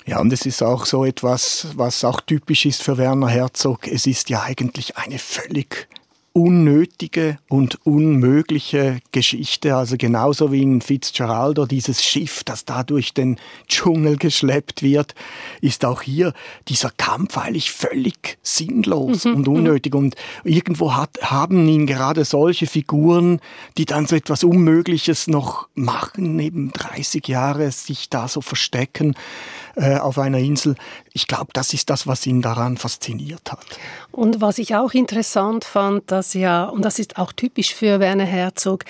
Ja, 0.06 0.20
und 0.20 0.32
es 0.32 0.46
ist 0.46 0.64
auch 0.64 0.86
so 0.86 1.04
etwas, 1.04 1.68
was 1.76 2.06
auch 2.06 2.22
typisch 2.22 2.66
ist 2.66 2.82
für 2.82 2.98
Werner 2.98 3.28
Herzog. 3.28 3.88
Es 3.88 4.08
ist 4.08 4.30
ja 4.30 4.42
eigentlich 4.42 4.96
eine 4.96 5.20
völlig 5.20 5.90
unnötige 6.38 7.40
und 7.50 7.84
unmögliche 7.84 9.00
Geschichte. 9.12 9.76
Also 9.76 9.96
genauso 9.98 10.52
wie 10.52 10.62
in 10.62 10.82
Fitzgeraldo 10.82 11.66
dieses 11.66 12.04
Schiff, 12.04 12.44
das 12.44 12.64
da 12.64 12.84
durch 12.84 13.16
den 13.16 13.38
Dschungel 13.68 14.18
geschleppt 14.18 14.84
wird, 14.84 15.16
ist 15.62 15.84
auch 15.84 16.04
hier 16.04 16.34
dieser 16.68 16.92
Kampf 16.92 17.40
eigentlich 17.40 17.72
völlig 17.72 18.38
sinnlos 18.44 19.26
mhm. 19.26 19.34
und 19.34 19.48
mhm. 19.48 19.54
unnötig. 19.56 19.96
Und 19.96 20.16
irgendwo 20.44 20.96
hat, 20.96 21.18
haben 21.24 21.68
ihn 21.68 21.88
gerade 21.88 22.24
solche 22.24 22.68
Figuren, 22.68 23.40
die 23.80 23.86
dann 23.86 24.06
so 24.06 24.16
etwas 24.16 24.44
Unmögliches 24.44 25.26
noch 25.26 25.68
machen, 25.74 26.36
neben 26.36 26.72
30 26.72 27.28
Jahre 27.28 27.72
sich 27.72 28.12
da 28.12 28.28
so 28.28 28.42
verstecken 28.42 29.16
äh, 29.78 29.98
auf 29.98 30.18
einer 30.18 30.40
Insel. 30.40 30.76
Ich 31.14 31.28
glaube, 31.28 31.52
das 31.54 31.74
ist 31.74 31.90
das, 31.90 32.08
was 32.08 32.26
ihn 32.26 32.42
daran 32.42 32.78
fasziniert 32.78 33.52
hat. 33.52 33.66
Und 34.12 34.42
was 34.42 34.58
ich 34.58 34.76
auch 34.76 34.94
interessant 34.94 35.64
fand, 35.66 36.10
dass 36.12 36.34
ja, 36.34 36.66
und 36.66 36.84
das 36.84 36.98
ist 36.98 37.18
auch 37.18 37.32
typisch 37.32 37.76
für 37.76 38.00
Werner 38.00 38.26
Herzog, 38.26 38.86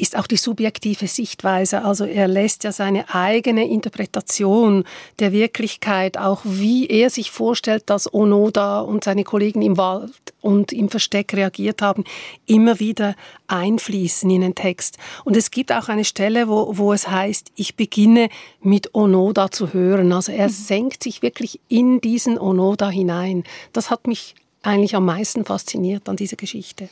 ist 0.00 0.16
auch 0.16 0.26
die 0.26 0.36
subjektive 0.36 1.06
Sichtweise. 1.06 1.84
Also 1.84 2.04
er 2.04 2.26
lässt 2.26 2.64
ja 2.64 2.72
seine 2.72 3.14
eigene 3.14 3.68
Interpretation 3.68 4.84
der 5.18 5.32
Wirklichkeit, 5.32 6.16
auch 6.16 6.40
wie 6.44 6.86
er 6.86 7.10
sich 7.10 7.30
vorstellt, 7.30 7.84
dass 7.86 8.12
Onoda 8.12 8.80
und 8.80 9.04
seine 9.04 9.24
Kollegen 9.24 9.62
im 9.62 9.76
Wald 9.76 10.12
und 10.40 10.72
im 10.72 10.88
Versteck 10.88 11.34
reagiert 11.34 11.82
haben, 11.82 12.04
immer 12.46 12.80
wieder 12.80 13.14
einfließen 13.46 14.30
in 14.30 14.40
den 14.40 14.54
Text. 14.54 14.96
Und 15.24 15.36
es 15.36 15.50
gibt 15.50 15.72
auch 15.72 15.88
eine 15.88 16.04
Stelle, 16.04 16.48
wo, 16.48 16.78
wo 16.78 16.92
es 16.92 17.08
heißt, 17.08 17.52
ich 17.56 17.76
beginne 17.76 18.28
mit 18.62 18.94
Onoda 18.94 19.50
zu 19.50 19.72
hören. 19.72 20.12
Also 20.12 20.32
er 20.32 20.48
mhm. 20.48 20.52
senkt 20.52 21.02
sich 21.02 21.22
wirklich 21.22 21.60
in 21.68 22.00
diesen 22.00 22.38
Onoda 22.38 22.88
hinein. 22.88 23.44
Das 23.72 23.90
hat 23.90 24.06
mich 24.06 24.34
eigentlich 24.62 24.94
am 24.94 25.04
meisten 25.04 25.44
fasziniert 25.44 26.08
an 26.08 26.16
dieser 26.16 26.36
Geschichte 26.36 26.88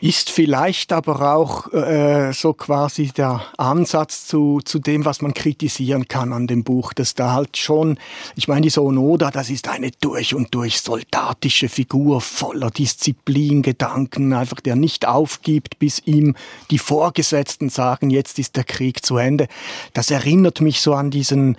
ist 0.00 0.30
vielleicht 0.30 0.92
aber 0.92 1.34
auch 1.34 1.72
äh, 1.72 2.32
so 2.32 2.52
quasi 2.52 3.08
der 3.08 3.42
Ansatz 3.56 4.26
zu, 4.26 4.60
zu 4.64 4.78
dem, 4.78 5.04
was 5.04 5.22
man 5.22 5.34
kritisieren 5.34 6.06
kann 6.06 6.32
an 6.32 6.46
dem 6.46 6.64
Buch, 6.64 6.92
dass 6.92 7.14
da 7.14 7.32
halt 7.32 7.56
schon, 7.56 7.98
ich 8.36 8.46
meine, 8.46 8.60
die 8.62 8.70
Sonoda, 8.70 9.30
das 9.30 9.50
ist 9.50 9.68
eine 9.68 9.90
durch 10.00 10.34
und 10.34 10.54
durch 10.54 10.80
soldatische 10.80 11.68
Figur 11.68 12.20
voller 12.20 12.70
Disziplin, 12.70 13.62
Gedanken, 13.62 14.32
einfach 14.32 14.60
der 14.60 14.76
nicht 14.76 15.08
aufgibt, 15.08 15.78
bis 15.78 16.00
ihm 16.04 16.36
die 16.70 16.78
Vorgesetzten 16.78 17.68
sagen, 17.68 18.10
jetzt 18.10 18.38
ist 18.38 18.56
der 18.56 18.64
Krieg 18.64 19.04
zu 19.04 19.16
Ende. 19.16 19.48
Das 19.94 20.10
erinnert 20.10 20.60
mich 20.60 20.80
so 20.80 20.94
an 20.94 21.10
diesen 21.10 21.56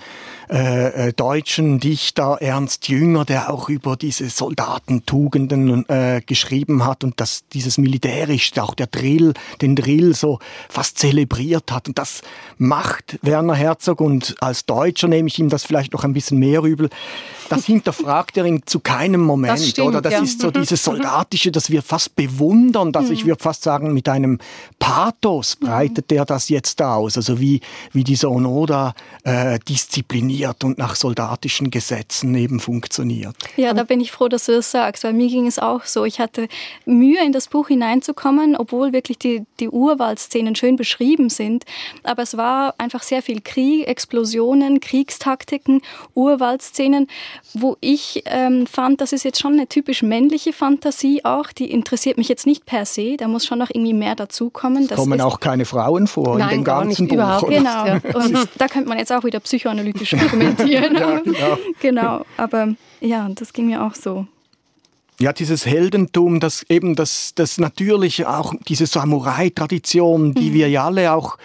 äh, 0.49 1.07
äh 1.07 1.13
deutschen 1.13 1.79
Dichter 1.79 2.37
Ernst 2.39 2.87
Jünger, 2.87 3.25
der 3.25 3.51
auch 3.51 3.67
über 3.67 3.97
diese 3.97 4.29
Soldatentugenden 4.29 5.89
äh, 5.89 6.21
geschrieben 6.25 6.85
hat 6.85 7.03
und 7.03 7.19
dass 7.19 7.47
dieses 7.49 7.77
militärisch 7.87 8.51
auch 8.57 8.75
der 8.75 8.87
Drill, 8.87 9.33
den 9.61 9.75
Drill 9.75 10.13
so 10.13 10.39
fast 10.69 10.99
zelebriert 10.99 11.71
hat. 11.71 11.87
Und 11.87 11.97
das 11.97 12.21
macht 12.57 13.17
Werner 13.21 13.55
Herzog 13.55 14.01
und 14.01 14.35
als 14.41 14.65
Deutscher 14.65 15.07
nehme 15.07 15.27
ich 15.27 15.39
ihm 15.39 15.49
das 15.49 15.63
vielleicht 15.63 15.93
noch 15.93 16.03
ein 16.03 16.13
bisschen 16.13 16.37
mehr 16.37 16.61
übel. 16.63 16.89
Das 17.49 17.65
hinterfragt 17.65 18.35
er 18.35 18.45
ihn 18.45 18.63
zu 18.65 18.81
keinem 18.81 19.21
Moment, 19.21 19.53
das 19.53 19.69
stimmt, 19.69 19.87
oder? 19.87 20.01
Das 20.01 20.13
ja. 20.13 20.21
ist 20.21 20.41
so 20.41 20.51
dieses 20.59 20.83
Soldatische, 20.83 21.51
das 21.51 21.69
wir 21.69 21.81
fast 21.81 22.15
bewundern, 22.15 22.91
dass 22.91 23.09
ich 23.09 23.23
mhm. 23.23 23.29
würde 23.29 23.43
fast 23.43 23.63
sagen, 23.63 23.93
mit 23.93 24.09
einem 24.09 24.39
Pathos 24.79 25.55
breitet 25.55 26.11
er 26.11 26.25
das 26.25 26.49
jetzt 26.49 26.81
aus. 26.81 27.15
Also 27.15 27.39
wie, 27.39 27.61
wie 27.93 28.03
dieser 28.03 28.29
Onoda 28.31 28.93
äh, 29.23 29.59
diszipliniert 29.59 30.63
und 30.65 30.77
nach 30.77 30.95
soldatischen 30.95 31.71
Gesetzen 31.71 32.35
eben 32.35 32.59
funktioniert. 32.59 33.35
Ja, 33.55 33.73
da 33.73 33.83
bin 33.83 34.01
ich 34.01 34.11
froh, 34.11 34.27
dass 34.27 34.45
du 34.45 34.53
das 34.53 34.71
sagst, 34.71 35.03
weil 35.05 35.13
mir 35.13 35.29
ging 35.29 35.47
es 35.47 35.57
auch 35.57 35.85
so. 35.85 36.03
Ich 36.03 36.19
hatte 36.19 36.47
Mühe 36.85 37.23
in 37.25 37.31
das 37.31 37.47
Buch 37.47 37.69
hineinzukommen, 37.77 38.55
obwohl 38.55 38.93
wirklich 38.93 39.17
die, 39.19 39.43
die 39.59 39.69
Urwaldszenen 39.69 40.55
schön 40.55 40.75
beschrieben 40.75 41.29
sind. 41.29 41.63
Aber 42.03 42.23
es 42.23 42.37
war 42.37 42.75
einfach 42.77 43.03
sehr 43.03 43.21
viel 43.21 43.41
Krieg, 43.41 43.87
Explosionen, 43.87 44.79
Kriegstaktiken, 44.79 45.81
Urwaldszenen, 46.15 47.07
wo 47.53 47.77
ich 47.81 48.23
ähm, 48.25 48.67
fand, 48.67 49.01
das 49.01 49.13
ist 49.13 49.23
jetzt 49.23 49.39
schon 49.39 49.53
eine 49.53 49.67
typisch 49.67 50.01
männliche 50.03 50.53
Fantasie 50.53 51.23
auch. 51.23 51.51
Die 51.51 51.69
interessiert 51.71 52.17
mich 52.17 52.27
jetzt 52.27 52.45
nicht 52.45 52.65
per 52.65 52.85
se. 52.85 53.17
Da 53.17 53.27
muss 53.27 53.45
schon 53.45 53.59
noch 53.59 53.69
irgendwie 53.69 53.93
mehr 53.93 54.15
dazukommen. 54.15 54.87
Es 54.89 54.95
kommen 54.95 55.21
auch 55.21 55.39
keine 55.39 55.65
Frauen 55.65 56.07
vor 56.07 56.37
Nein, 56.37 56.49
in 56.49 56.55
dem 56.57 56.63
ganzen 56.63 57.03
nicht, 57.03 57.09
Buch. 57.09 57.17
Überhaupt. 57.17 57.49
Genau. 57.49 57.93
Und 58.13 58.49
da 58.57 58.67
könnte 58.67 58.89
man 58.89 58.97
jetzt 58.97 59.11
auch 59.11 59.23
wieder 59.23 59.39
psychoanalytisch 59.39 60.13
argumentieren. 60.15 60.95
ja, 60.99 61.19
genau. 61.19 61.57
genau. 61.79 62.25
Aber 62.37 62.73
ja, 63.01 63.29
das 63.35 63.53
ging 63.53 63.67
mir 63.67 63.83
auch 63.83 63.93
so. 63.93 64.25
Ja, 65.19 65.33
dieses 65.33 65.65
Heldentum, 65.65 66.39
das 66.39 66.63
eben 66.69 66.95
das, 66.95 67.33
das 67.35 67.57
natürliche, 67.57 68.29
auch 68.29 68.53
diese 68.67 68.85
Samurai-Tradition, 68.85 70.33
die 70.33 70.51
mhm. 70.51 70.53
wir 70.53 70.69
ja 70.69 70.85
alle 70.85 71.13
auch 71.13 71.37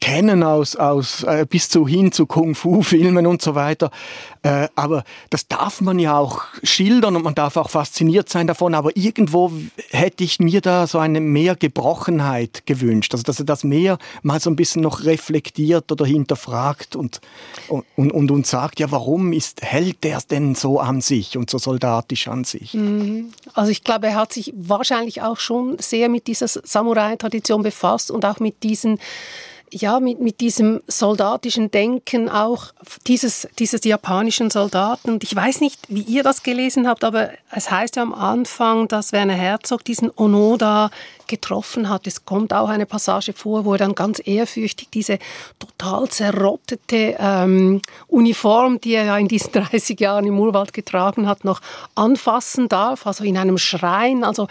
kennen 0.00 0.42
aus, 0.42 0.76
aus 0.76 1.22
äh, 1.24 1.46
bis 1.48 1.68
zu 1.68 1.86
hin 1.86 2.10
zu 2.10 2.26
Kung-Fu-Filmen 2.26 3.26
und 3.26 3.42
so 3.42 3.54
weiter. 3.54 3.90
Äh, 4.42 4.68
aber 4.74 5.04
das 5.28 5.46
darf 5.46 5.82
man 5.82 5.98
ja 5.98 6.16
auch 6.16 6.42
schildern 6.62 7.16
und 7.16 7.22
man 7.22 7.34
darf 7.34 7.58
auch 7.58 7.68
fasziniert 7.68 8.30
sein 8.30 8.46
davon. 8.46 8.74
Aber 8.74 8.96
irgendwo 8.96 9.52
hätte 9.90 10.24
ich 10.24 10.40
mir 10.40 10.62
da 10.62 10.86
so 10.86 10.98
eine 10.98 11.20
mehr 11.20 11.54
Gebrochenheit 11.54 12.64
gewünscht. 12.64 13.12
Also 13.12 13.24
dass 13.24 13.38
er 13.38 13.44
das 13.44 13.62
mehr 13.62 13.98
mal 14.22 14.40
so 14.40 14.48
ein 14.48 14.56
bisschen 14.56 14.80
noch 14.80 15.04
reflektiert 15.04 15.92
oder 15.92 16.06
hinterfragt 16.06 16.96
und, 16.96 17.20
und, 17.68 18.10
und, 18.10 18.30
und 18.30 18.46
sagt, 18.46 18.80
ja, 18.80 18.90
warum 18.90 19.34
ist, 19.34 19.60
hält 19.62 20.04
er 20.06 20.20
denn 20.22 20.54
so 20.54 20.80
an 20.80 21.02
sich 21.02 21.36
und 21.36 21.50
so 21.50 21.58
soldatisch 21.58 22.28
an 22.28 22.44
sich? 22.44 22.72
Mhm. 22.72 23.32
Also 23.52 23.70
ich 23.70 23.84
glaube, 23.84 24.06
er 24.06 24.14
hat 24.14 24.32
sich 24.32 24.54
wahrscheinlich 24.56 25.20
auch 25.20 25.38
schon 25.38 25.76
sehr 25.78 26.08
mit 26.08 26.26
dieser 26.26 26.48
Samurai-Tradition 26.48 27.62
befasst 27.62 28.10
und 28.10 28.24
auch 28.24 28.40
mit 28.40 28.62
diesen 28.62 28.98
ja, 29.72 30.00
mit, 30.00 30.20
mit 30.20 30.40
diesem 30.40 30.80
soldatischen 30.86 31.70
Denken 31.70 32.28
auch 32.28 32.72
dieses, 33.06 33.48
dieses 33.58 33.84
japanischen 33.84 34.50
Soldaten. 34.50 35.10
Und 35.10 35.22
ich 35.24 35.34
weiß 35.34 35.60
nicht, 35.60 35.80
wie 35.88 36.02
ihr 36.02 36.22
das 36.22 36.42
gelesen 36.42 36.88
habt, 36.88 37.04
aber 37.04 37.30
es 37.50 37.70
heißt 37.70 37.96
ja 37.96 38.02
am 38.02 38.14
Anfang, 38.14 38.88
dass 38.88 39.12
Werner 39.12 39.34
Herzog 39.34 39.84
diesen 39.84 40.10
Onoda 40.14 40.90
getroffen 41.26 41.88
hat. 41.88 42.06
Es 42.06 42.24
kommt 42.24 42.52
auch 42.52 42.68
eine 42.68 42.86
Passage 42.86 43.32
vor, 43.32 43.64
wo 43.64 43.72
er 43.72 43.78
dann 43.78 43.94
ganz 43.94 44.20
ehrfürchtig 44.24 44.88
diese 44.92 45.18
total 45.58 46.08
zerrottete 46.08 47.16
ähm, 47.18 47.80
Uniform, 48.08 48.80
die 48.80 48.94
er 48.94 49.04
ja 49.04 49.18
in 49.18 49.28
diesen 49.28 49.52
30 49.52 49.98
Jahren 50.00 50.26
im 50.26 50.38
Urwald 50.38 50.72
getragen 50.72 51.28
hat, 51.28 51.44
noch 51.44 51.60
anfassen 51.94 52.68
darf, 52.68 53.06
also 53.06 53.24
in 53.24 53.38
einem 53.38 53.58
Schrein. 53.58 54.24
Also 54.24 54.48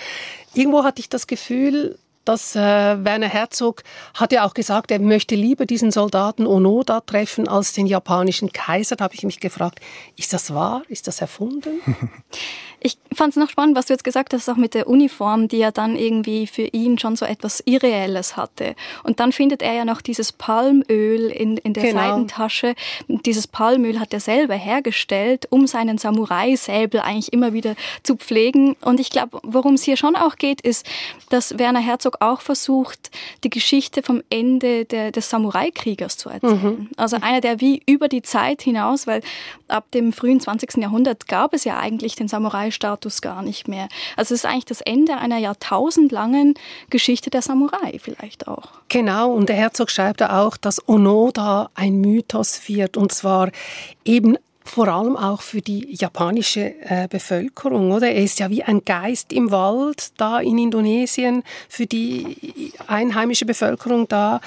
irgendwo 0.53 0.84
hatte 0.84 1.01
ich 1.01 1.10
das 1.10 1.27
Gefühl, 1.27 1.97
dass 2.29 2.55
äh, 2.55 2.59
Werner 2.59 3.27
Herzog 3.27 3.81
hat 4.13 4.31
ja 4.31 4.45
auch 4.45 4.53
gesagt, 4.53 4.91
er 4.91 4.99
möchte 4.99 5.33
lieber 5.33 5.65
diesen 5.65 5.89
Soldaten 5.89 6.45
Onoda 6.45 7.01
treffen 7.01 7.47
als 7.47 7.73
den 7.73 7.87
japanischen 7.87 8.51
Kaiser. 8.51 8.95
Da 8.95 9.05
habe 9.05 9.15
ich 9.15 9.23
mich 9.23 9.39
gefragt, 9.39 9.79
ist 10.15 10.31
das 10.31 10.53
wahr? 10.53 10.83
Ist 10.89 11.07
das 11.07 11.21
erfunden? 11.21 11.81
Ich 12.81 12.97
fand 13.13 13.31
es 13.31 13.37
noch 13.37 13.49
spannend, 13.49 13.75
was 13.75 13.87
du 13.87 13.93
jetzt 13.93 14.03
gesagt 14.03 14.33
hast, 14.33 14.49
auch 14.49 14.55
mit 14.55 14.73
der 14.73 14.87
Uniform, 14.87 15.47
die 15.47 15.57
ja 15.57 15.71
dann 15.71 15.95
irgendwie 15.95 16.47
für 16.47 16.63
ihn 16.63 16.97
schon 16.97 17.15
so 17.15 17.25
etwas 17.25 17.61
Irreelles 17.65 18.37
hatte. 18.37 18.75
Und 19.03 19.19
dann 19.19 19.31
findet 19.31 19.61
er 19.61 19.73
ja 19.73 19.85
noch 19.85 20.01
dieses 20.01 20.31
Palmöl 20.31 21.29
in, 21.29 21.57
in 21.57 21.73
der 21.73 21.83
genau. 21.83 21.99
Seitentasche. 22.01 22.75
Dieses 23.07 23.47
Palmöl 23.47 23.99
hat 23.99 24.13
er 24.13 24.19
selber 24.19 24.55
hergestellt, 24.55 25.47
um 25.49 25.67
seinen 25.67 25.97
Samurai-Säbel 25.97 27.01
eigentlich 27.01 27.33
immer 27.33 27.53
wieder 27.53 27.75
zu 28.03 28.15
pflegen. 28.15 28.75
Und 28.81 28.99
ich 28.99 29.09
glaube, 29.09 29.39
worum 29.43 29.73
es 29.73 29.83
hier 29.83 29.97
schon 29.97 30.15
auch 30.15 30.35
geht, 30.37 30.61
ist, 30.61 30.85
dass 31.29 31.57
Werner 31.59 31.79
Herzog 31.79 32.17
auch 32.21 32.41
versucht, 32.41 33.11
die 33.43 33.49
Geschichte 33.49 34.03
vom 34.03 34.23
Ende 34.29 34.85
der, 34.85 35.11
des 35.11 35.29
Samurai-Kriegers 35.29 36.17
zu 36.17 36.29
erzählen. 36.29 36.61
Mhm. 36.61 36.89
Also 36.97 37.17
einer, 37.21 37.41
der 37.41 37.59
wie 37.61 37.81
über 37.85 38.07
die 38.07 38.21
Zeit 38.21 38.61
hinaus, 38.61 39.07
weil 39.07 39.21
ab 39.67 39.91
dem 39.91 40.13
frühen 40.13 40.39
20. 40.39 40.77
Jahrhundert 40.77 41.27
gab 41.27 41.53
es 41.53 41.63
ja 41.63 41.77
eigentlich 41.77 42.15
den 42.15 42.27
Samurai-Status 42.69 43.21
gar 43.21 43.41
nicht 43.41 43.67
mehr. 43.67 43.88
Also 44.15 44.34
es 44.34 44.43
ist 44.43 44.45
eigentlich 44.45 44.65
das 44.65 44.82
Ende 44.82 45.17
einer 45.17 45.38
jahrtausendlangen 45.38 46.53
Geschichte 46.89 47.29
der 47.29 47.41
Samurai 47.41 47.99
vielleicht 47.99 48.47
auch. 48.47 48.69
Genau, 48.89 49.32
und 49.32 49.49
der 49.49 49.55
Herzog 49.55 49.91
schreibt 49.91 50.21
auch, 50.23 50.58
dass 50.58 50.88
Onoda 50.88 51.69
ein 51.75 52.01
Mythos 52.01 52.62
wird, 52.67 52.97
und 52.97 53.12
zwar 53.12 53.51
eben 54.05 54.38
vor 54.63 54.88
allem 54.88 55.17
auch 55.17 55.41
für 55.41 55.62
die 55.62 55.95
japanische 55.95 56.75
äh, 56.82 57.08
Bevölkerung, 57.10 57.91
oder? 57.91 58.12
Er 58.12 58.23
ist 58.23 58.39
ja 58.39 58.51
wie 58.51 58.63
ein 58.63 58.86
Geist 58.86 59.34
im 59.34 59.49
Wald 59.49 60.12
da 60.17 60.39
in 60.39 60.60
Indonesien 60.60 61.43
für 61.67 61.88
die 61.88 62.71
einheimische 62.86 63.45
Bevölkerung 63.45 64.08
da, 64.08 64.41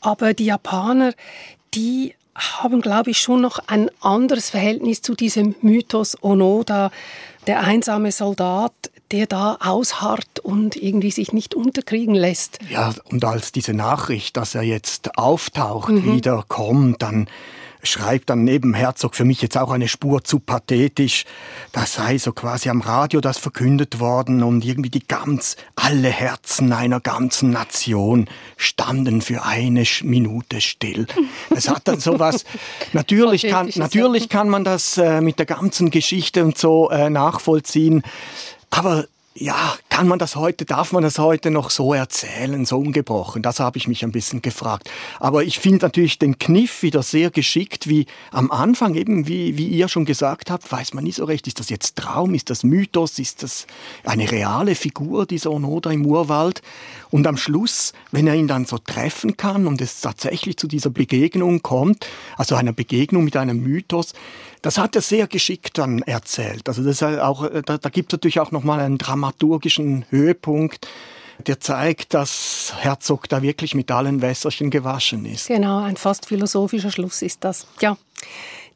aber 0.00 0.34
die 0.34 0.46
Japaner, 0.46 1.12
die 1.74 2.14
haben, 2.38 2.80
glaube 2.80 3.10
ich, 3.10 3.18
schon 3.18 3.40
noch 3.40 3.58
ein 3.66 3.90
anderes 4.00 4.50
Verhältnis 4.50 5.02
zu 5.02 5.14
diesem 5.14 5.54
Mythos 5.60 6.16
Onoda, 6.22 6.90
der 7.48 7.60
einsame 7.60 8.12
Soldat, 8.12 8.72
der 9.10 9.26
da 9.26 9.56
ausharrt 9.60 10.38
und 10.40 10.76
irgendwie 10.76 11.10
sich 11.10 11.32
nicht 11.32 11.54
unterkriegen 11.54 12.14
lässt. 12.14 12.58
Ja, 12.70 12.94
und 13.10 13.24
als 13.24 13.52
diese 13.52 13.72
Nachricht, 13.72 14.36
dass 14.36 14.54
er 14.54 14.62
jetzt 14.62 15.16
auftaucht, 15.16 15.88
mhm. 15.88 16.14
wieder 16.14 16.44
kommt, 16.46 17.02
dann 17.02 17.26
schreibt 17.82 18.30
dann 18.30 18.44
neben 18.44 18.74
Herzog 18.74 19.14
für 19.14 19.24
mich 19.24 19.42
jetzt 19.42 19.56
auch 19.56 19.70
eine 19.70 19.88
Spur 19.88 20.24
zu 20.24 20.38
pathetisch. 20.40 21.24
Das 21.72 21.94
sei 21.94 22.18
so 22.18 22.32
quasi 22.32 22.68
am 22.68 22.80
Radio 22.80 23.20
das 23.20 23.38
verkündet 23.38 24.00
worden 24.00 24.42
und 24.42 24.64
irgendwie 24.64 24.90
die 24.90 25.06
ganz, 25.06 25.56
alle 25.76 26.08
Herzen 26.08 26.72
einer 26.72 27.00
ganzen 27.00 27.50
Nation 27.50 28.28
standen 28.56 29.22
für 29.22 29.44
eine 29.44 29.84
Minute 30.02 30.60
still. 30.60 31.06
Es 31.50 31.68
hat 31.68 31.86
dann 31.88 32.00
sowas, 32.00 32.44
natürlich 32.92 33.42
kann, 33.42 33.70
natürlich 33.74 34.28
kann 34.28 34.48
man 34.48 34.64
das 34.64 34.98
äh, 34.98 35.20
mit 35.20 35.38
der 35.38 35.46
ganzen 35.46 35.90
Geschichte 35.90 36.44
und 36.44 36.58
so 36.58 36.90
äh, 36.90 37.10
nachvollziehen, 37.10 38.02
aber 38.70 39.06
ja, 39.40 39.74
kann 39.88 40.08
man 40.08 40.18
das 40.18 40.34
heute, 40.34 40.64
darf 40.64 40.92
man 40.92 41.02
das 41.02 41.18
heute 41.18 41.50
noch 41.50 41.70
so 41.70 41.94
erzählen, 41.94 42.64
so 42.64 42.78
ungebrochen? 42.78 43.40
Das 43.42 43.60
habe 43.60 43.78
ich 43.78 43.86
mich 43.86 44.02
ein 44.02 44.10
bisschen 44.10 44.42
gefragt. 44.42 44.90
Aber 45.20 45.44
ich 45.44 45.60
finde 45.60 45.84
natürlich 45.86 46.18
den 46.18 46.38
Kniff 46.38 46.82
wieder 46.82 47.02
sehr 47.02 47.30
geschickt, 47.30 47.88
wie 47.88 48.06
am 48.32 48.50
Anfang 48.50 48.94
eben, 48.96 49.28
wie, 49.28 49.56
wie 49.56 49.68
ihr 49.68 49.88
schon 49.88 50.04
gesagt 50.04 50.50
habt, 50.50 50.70
weiß 50.70 50.92
man 50.94 51.04
nie 51.04 51.12
so 51.12 51.24
recht, 51.24 51.46
ist 51.46 51.60
das 51.60 51.70
jetzt 51.70 51.96
Traum, 51.96 52.34
ist 52.34 52.50
das 52.50 52.64
Mythos, 52.64 53.18
ist 53.18 53.44
das 53.44 53.66
eine 54.04 54.30
reale 54.30 54.74
Figur, 54.74 55.24
dieser 55.24 55.52
Onoda 55.52 55.90
im 55.90 56.04
Urwald? 56.04 56.60
Und 57.10 57.26
am 57.26 57.36
Schluss, 57.36 57.92
wenn 58.10 58.26
er 58.26 58.34
ihn 58.34 58.48
dann 58.48 58.64
so 58.64 58.78
treffen 58.78 59.36
kann 59.36 59.66
und 59.66 59.80
es 59.80 60.00
tatsächlich 60.00 60.56
zu 60.56 60.66
dieser 60.66 60.90
Begegnung 60.90 61.62
kommt, 61.62 62.06
also 62.36 62.56
einer 62.56 62.72
Begegnung 62.72 63.24
mit 63.24 63.36
einem 63.36 63.62
Mythos, 63.62 64.14
das 64.62 64.78
hat 64.78 64.96
er 64.96 65.02
sehr 65.02 65.26
geschickt 65.26 65.78
dann 65.78 66.02
erzählt. 66.02 66.68
Also 66.68 66.82
das 66.82 67.00
ist 67.00 67.02
auch, 67.02 67.44
äh, 67.44 67.62
da, 67.64 67.78
da 67.78 67.88
gibt 67.88 68.12
es 68.12 68.16
natürlich 68.16 68.40
auch 68.40 68.50
nochmal 68.50 68.80
einen 68.80 68.98
dramaturgischen 68.98 70.04
Höhepunkt, 70.10 70.88
der 71.46 71.60
zeigt, 71.60 72.14
dass 72.14 72.72
Herzog 72.78 73.28
da 73.28 73.42
wirklich 73.42 73.74
mit 73.74 73.90
allen 73.90 74.22
Wässerchen 74.22 74.70
gewaschen 74.70 75.24
ist. 75.24 75.48
Genau, 75.48 75.82
ein 75.82 75.96
fast 75.96 76.26
philosophischer 76.26 76.90
Schluss 76.90 77.22
ist 77.22 77.44
das. 77.44 77.66
Ja. 77.80 77.96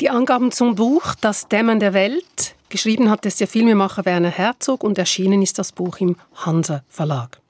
Die 0.01 0.11
Angaben 0.11 0.53
zum 0.53 0.75
Buch 0.75 1.14
Das 1.21 1.49
Dämmern 1.49 1.81
der 1.81 1.92
Welt. 1.92 2.55
Geschrieben 2.68 3.11
hat 3.11 3.27
es 3.27 3.37
der 3.37 3.49
Filmemacher 3.49 4.05
Werner 4.05 4.31
Herzog 4.31 4.83
und 4.85 4.97
erschienen 4.97 5.42
ist 5.42 5.59
das 5.59 5.73
Buch 5.73 5.99
im 5.99 6.16
Hansa 6.35 6.83
Verlag. 6.88 7.40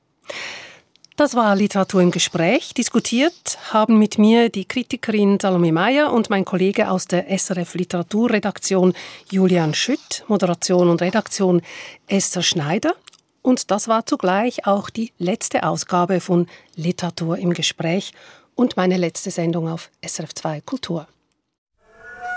Das 1.17 1.35
war 1.35 1.55
Literatur 1.55 2.01
im 2.01 2.11
Gespräch. 2.11 2.73
Diskutiert 2.73 3.59
haben 3.71 3.99
mit 3.99 4.17
mir 4.17 4.49
die 4.49 4.65
Kritikerin 4.65 5.39
Salome 5.39 5.71
Meyer 5.71 6.11
und 6.11 6.31
mein 6.31 6.47
Kollege 6.47 6.91
aus 6.91 7.07
der 7.07 7.27
SRF 7.29 7.75
Literaturredaktion 7.75 8.95
Julian 9.31 9.75
Schütt, 9.75 10.25
Moderation 10.29 10.89
und 10.89 11.03
Redaktion 11.03 11.61
Esther 12.07 12.43
Schneider. 12.43 12.95
Und 13.43 13.71
das 13.71 13.89
war 13.89 14.07
zugleich 14.07 14.67
auch 14.67 14.89
die 14.89 15.13
letzte 15.19 15.65
Ausgabe 15.65 16.21
von 16.21 16.47
Literatur 16.77 17.37
im 17.37 17.53
Gespräch 17.53 18.15
und 18.55 18.79
meine 18.79 18.97
letzte 18.97 19.31
Sendung 19.31 19.69
auf 19.69 19.91
SRF 20.01 20.35
2 20.35 20.63
Kultur. 20.63 21.07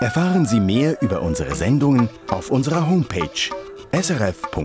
Erfahren 0.00 0.44
Sie 0.44 0.60
mehr 0.60 1.00
über 1.00 1.22
unsere 1.22 1.54
Sendungen 1.54 2.10
auf 2.28 2.50
unserer 2.50 2.86
Homepage 2.86 3.30
srf.ch-kultur. 3.92 4.56